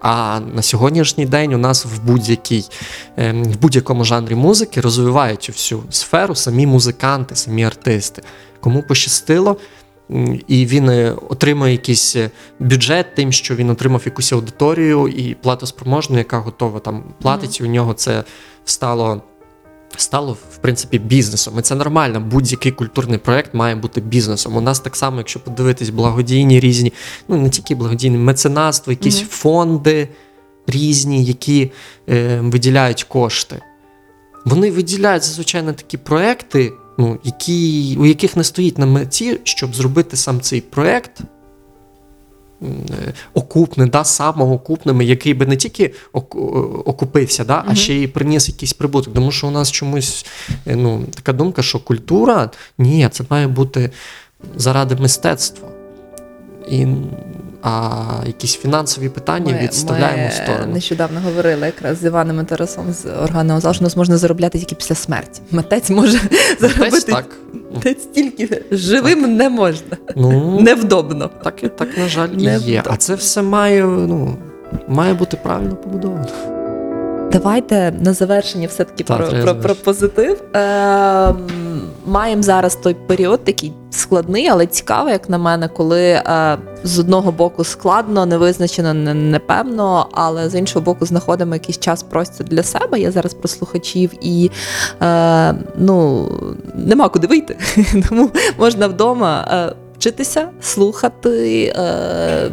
[0.00, 2.64] А на сьогоднішній день у нас в будь-якій
[3.16, 8.22] ем, в будь-якому жанрі музики розвивають цю всю сферу самі музиканти, самі артисти.
[8.60, 9.56] Кому пощастило,
[10.48, 12.30] і він е, отримує якийсь е,
[12.60, 17.66] бюджет тим, що він отримав якусь аудиторію і платоспроможну, яка готова там платить, і у
[17.66, 18.24] нього це
[18.64, 19.22] стало.
[19.96, 22.20] Стало в принципі бізнесом, і це нормально.
[22.20, 24.56] Будь-який культурний проект має бути бізнесом.
[24.56, 26.92] У нас так само, якщо подивитись, благодійні різні,
[27.28, 29.28] ну не тільки благодійні, меценатство, якісь Мгм.
[29.28, 30.08] фонди
[30.66, 31.70] різні, які
[32.08, 33.60] е, виділяють кошти.
[34.44, 39.74] Вони виділяють зазвичай на такі проекти, ну, які, у яких не стоїть на меті, щоб
[39.74, 41.20] зробити сам цей проект
[43.34, 45.94] окупним, да, самоокупним, який би не тільки
[46.84, 49.14] окупився, да, а ще й приніс якийсь прибуток.
[49.14, 50.26] Тому що у нас чомусь
[50.66, 53.90] е, ну, така думка, що культура ні, це має бути
[54.56, 55.68] заради мистецтва.
[56.70, 56.86] І,
[57.68, 60.72] а якісь фінансові питання відставляємо в сторону.
[60.72, 64.74] нещодавно говорили якраз з Іваном і Тарасом з органного залу, що нас можна заробляти тільки
[64.74, 65.40] після смерті.
[65.50, 67.26] Митець може Десь заробити так.
[67.74, 69.96] митець тільки живим не можна.
[70.16, 71.30] Ну, Невдобно.
[71.44, 72.82] так, так, на жаль, і є.
[72.86, 74.36] А це все має, ну,
[74.88, 76.26] має бути правильно побудовано.
[77.32, 80.42] Давайте на завершення все-таки Так, про, про, про позитив.
[80.56, 81.34] Е,
[82.06, 87.32] маємо зараз той період, такий складний, але цікавий, як на мене, коли е, з одного
[87.32, 93.00] боку складно, невизначено, не- непевно, але з іншого боку, знаходимо якийсь час простір для себе.
[93.00, 94.50] Я зараз про слухачів і
[95.02, 96.28] е, ну,
[96.74, 97.56] нема куди вийти.
[98.08, 101.72] Тому можна вдома е, вчитися, слухати.
[101.76, 102.50] Е,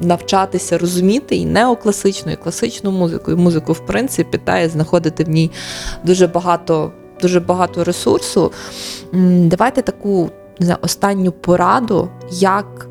[0.00, 5.28] навчатися розуміти і неокласичну, і класичну музику, і музику, в принципі, та і знаходити в
[5.28, 5.50] ній
[6.04, 8.52] дуже багато, дуже багато ресурсу.
[9.12, 12.86] Давайте таку не знаю, останню пораду, як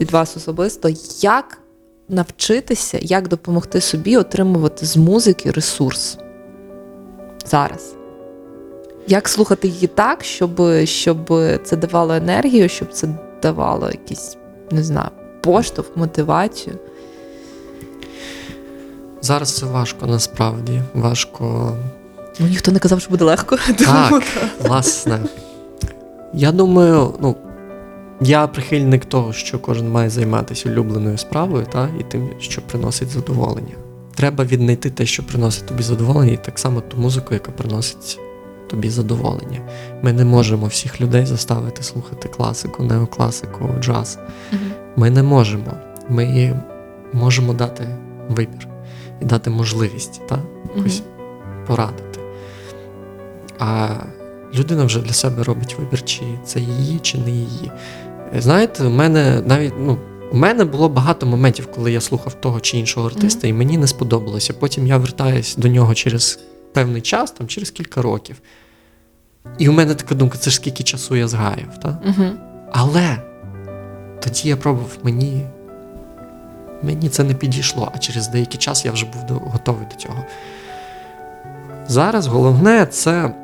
[0.00, 0.88] від вас особисто,
[1.20, 1.58] як
[2.08, 6.18] навчитися, як допомогти собі отримувати з музики ресурс
[7.46, 7.94] зараз.
[9.06, 11.32] Як слухати її так, щоб, щоб
[11.64, 13.08] це давало енергію, щоб це
[13.42, 14.36] давало якийсь,
[14.70, 15.10] не знаю,
[15.40, 16.78] поштовх, мотивацію.
[19.20, 20.82] Зараз це важко насправді.
[20.94, 21.76] Важко.
[22.38, 23.56] Ну ніхто не казав, що буде легко.
[23.78, 24.22] Так,
[24.62, 25.18] власне.
[26.34, 27.36] Я думаю, ну,
[28.20, 33.74] я прихильник того, що кожен має займатися улюбленою справою, та, і тим, що приносить задоволення.
[34.14, 38.18] Треба віднайти те, що приносить тобі задоволення, і так само ту музику, яка приносить
[38.70, 39.60] тобі задоволення.
[40.02, 44.18] Ми не можемо всіх людей заставити слухати класику, неокласику, джаз.
[44.96, 45.74] Ми не можемо.
[46.08, 46.54] Ми
[47.12, 47.96] можемо дати
[48.28, 48.68] вибір
[49.22, 50.42] і дати можливість та,
[50.76, 51.02] якось
[51.66, 52.07] порадити.
[53.58, 53.88] А
[54.54, 57.70] людина вже для себе робить вибір, чи це її, чи не її.
[58.36, 59.98] Е, Знаєте, у мене навіть ну,
[60.32, 63.86] у мене було багато моментів, коли я слухав того чи іншого артиста, і мені не
[63.86, 64.52] сподобалося.
[64.52, 66.40] Потім я вертаюсь до нього через
[66.72, 68.36] певний час, там, через кілька років.
[69.58, 71.80] І у мене така думка, це ж скільки часу я згаяв.
[71.82, 71.98] Та?
[72.04, 72.38] Мгм.
[72.72, 73.16] Але
[74.20, 75.46] тоді я пробував, мені,
[76.82, 80.24] мені це не підійшло, а через деякий час я вже був до- готовий до цього.
[81.88, 83.34] Зараз головне це,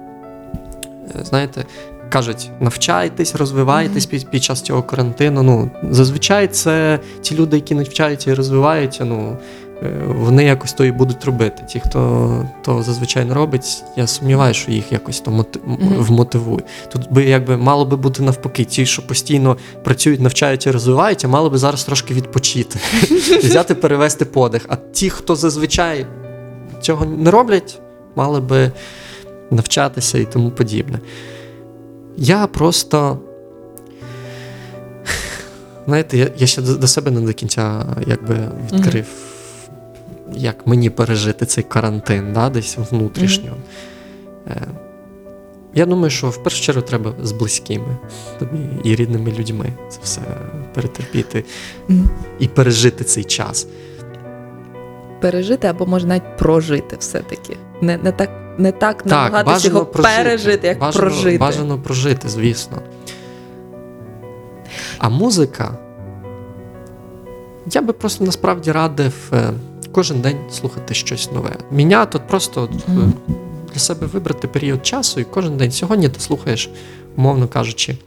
[1.22, 1.64] знаєте,
[2.08, 5.42] кажуть, навчайтесь, розвивайтесь під, під час цього карантину.
[5.42, 9.36] Ну, зазвичай це ті люди, які навчаються і розвиваються, ну,
[9.82, 11.62] е, вони якось то і будуть робити.
[11.68, 12.30] Ті, хто
[12.64, 15.94] то зазвичай не робить, я сумніваюся, що їх якось то моти- м- Мгм.
[16.02, 16.62] вмотивує.
[16.92, 21.48] Тут би якби мало би бути навпаки, ті, що постійно працюють, навчаються і розвиваються, мали
[21.50, 22.78] би зараз трошки відпочити,
[23.42, 24.66] взяти, перевести подих.
[24.68, 26.06] А ті, хто зазвичай
[26.80, 27.80] цього не роблять,
[28.16, 28.72] мали би
[29.54, 30.98] навчатися і тому подібне.
[32.16, 33.18] Я просто.
[35.86, 38.36] Знаєте, я, я ще до, до себе не до кінця якби
[38.72, 39.06] відкрив,
[40.32, 43.56] як мені пережити цей карантин, да, десь внутрішньо.
[44.48, 44.66] Е,
[45.74, 47.96] я думаю, що в першу чергу треба з близькими
[48.38, 50.20] тобі і рідними людьми це все
[50.74, 51.44] перетерпіти
[51.88, 52.10] Мгм.
[52.38, 53.66] і пережити цей час.
[55.20, 57.56] Пережити або може навіть прожити все-таки.
[57.80, 61.38] Не, не так, не так намагатися його пережити, як бажано, прожити.
[61.38, 62.78] Бажано прожити, звісно.
[64.98, 65.78] А музика.
[67.72, 69.52] Я би просто насправді радив е,
[69.92, 71.56] кожен день слухати щось нове.
[71.70, 72.92] Міня тут просто е,
[73.72, 75.72] для себе вибрати період часу і кожен день.
[75.72, 76.70] Сьогодні ти слухаєш,
[77.16, 77.98] умовно кажучи,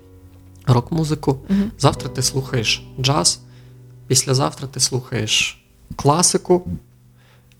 [0.67, 1.37] рок-музику,
[1.79, 3.39] завтра ти слухаєш джаз,
[4.07, 5.63] післязавтра ти слухаєш
[5.95, 6.63] класику.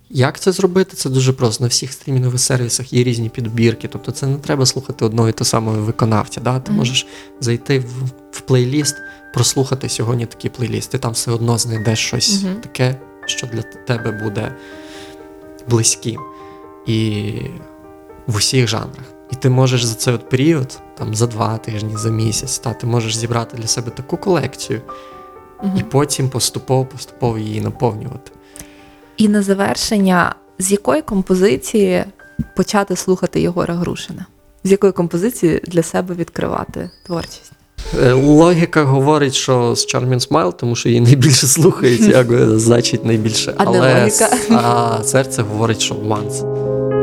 [0.10, 0.96] Як це зробити?
[0.96, 1.64] Це дуже просто.
[1.64, 3.88] На всіх стрімінгових сервісах є різні підбірки.
[3.88, 6.42] Тобто це не треба слухати одного і того самого виконавця.
[6.42, 6.60] Да?
[6.60, 6.78] Ти Мгм.
[6.80, 7.08] можеш
[7.40, 7.86] зайти в,
[8.32, 8.96] в плейліст,
[9.34, 10.92] прослухати сьогодні такий плейліст.
[10.92, 12.56] Ти там все одно знайдеш щось Мгм.
[12.62, 14.56] таке, що для тебе буде
[15.70, 16.20] близьким.
[16.88, 17.32] І
[18.28, 19.06] в усіх жанрах.
[19.32, 22.88] І ти можеш за цей от період, там за два тижні, за місяць, та, ти
[22.88, 24.82] можеш зібрати для себе таку колекцію,
[25.64, 25.78] Мгм.
[25.78, 28.32] і потім поступово-поступово її наповнювати.
[29.18, 32.04] І на завершення, з якої композиції
[32.56, 34.26] почати слухати Єгора Грушина?
[34.64, 37.52] З якої композиції для себе відкривати творчість?
[38.04, 42.28] Е, Логіка говорить, що з Charming Smile, тому що її найбільше слухають, як
[42.60, 43.54] значить найбільше.
[43.58, 44.30] А Але логіка?
[44.52, 46.97] а серце говорить, що Once.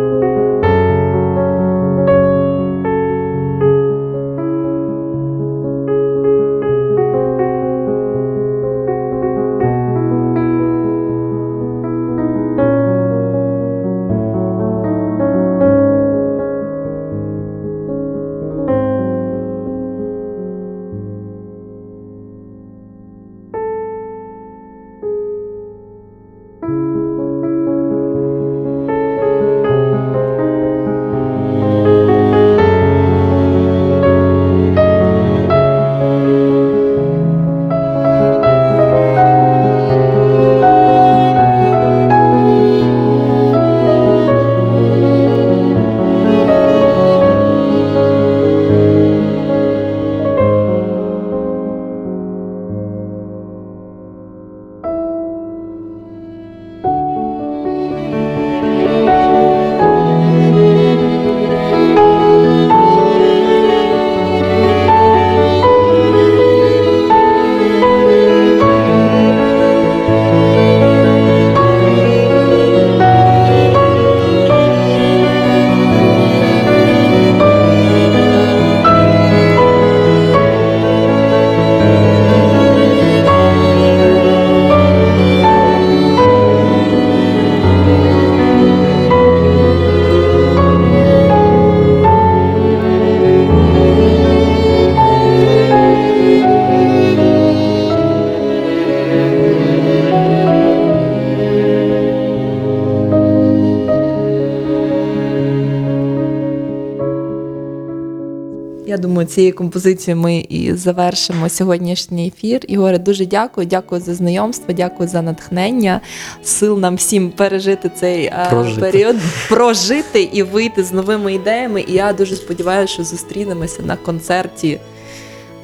[109.35, 112.61] Цією композицією ми і завершимо сьогоднішній ефір.
[112.69, 113.67] Ігоре, дуже дякую.
[113.67, 116.01] Дякую за знайомство, дякую за натхнення.
[116.45, 118.81] Сил нам всім пережити цей е, Прожити.
[118.81, 119.17] період,
[119.49, 121.85] прожити і вийти з новими ідеями.
[121.89, 124.79] І я дуже сподіваюся, що зустрінемося на концерті.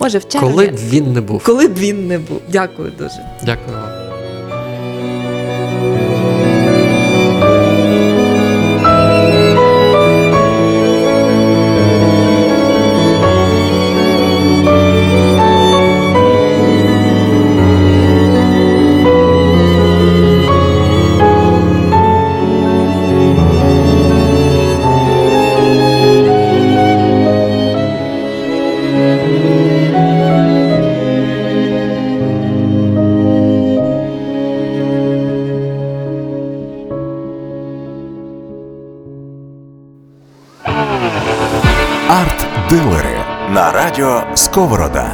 [0.01, 1.45] Може, в червні, Коли б він не був.
[1.45, 2.41] коли б він не був.
[2.53, 3.21] Дякую дуже.
[3.45, 3.77] Дякую
[44.61, 45.10] Сковорода.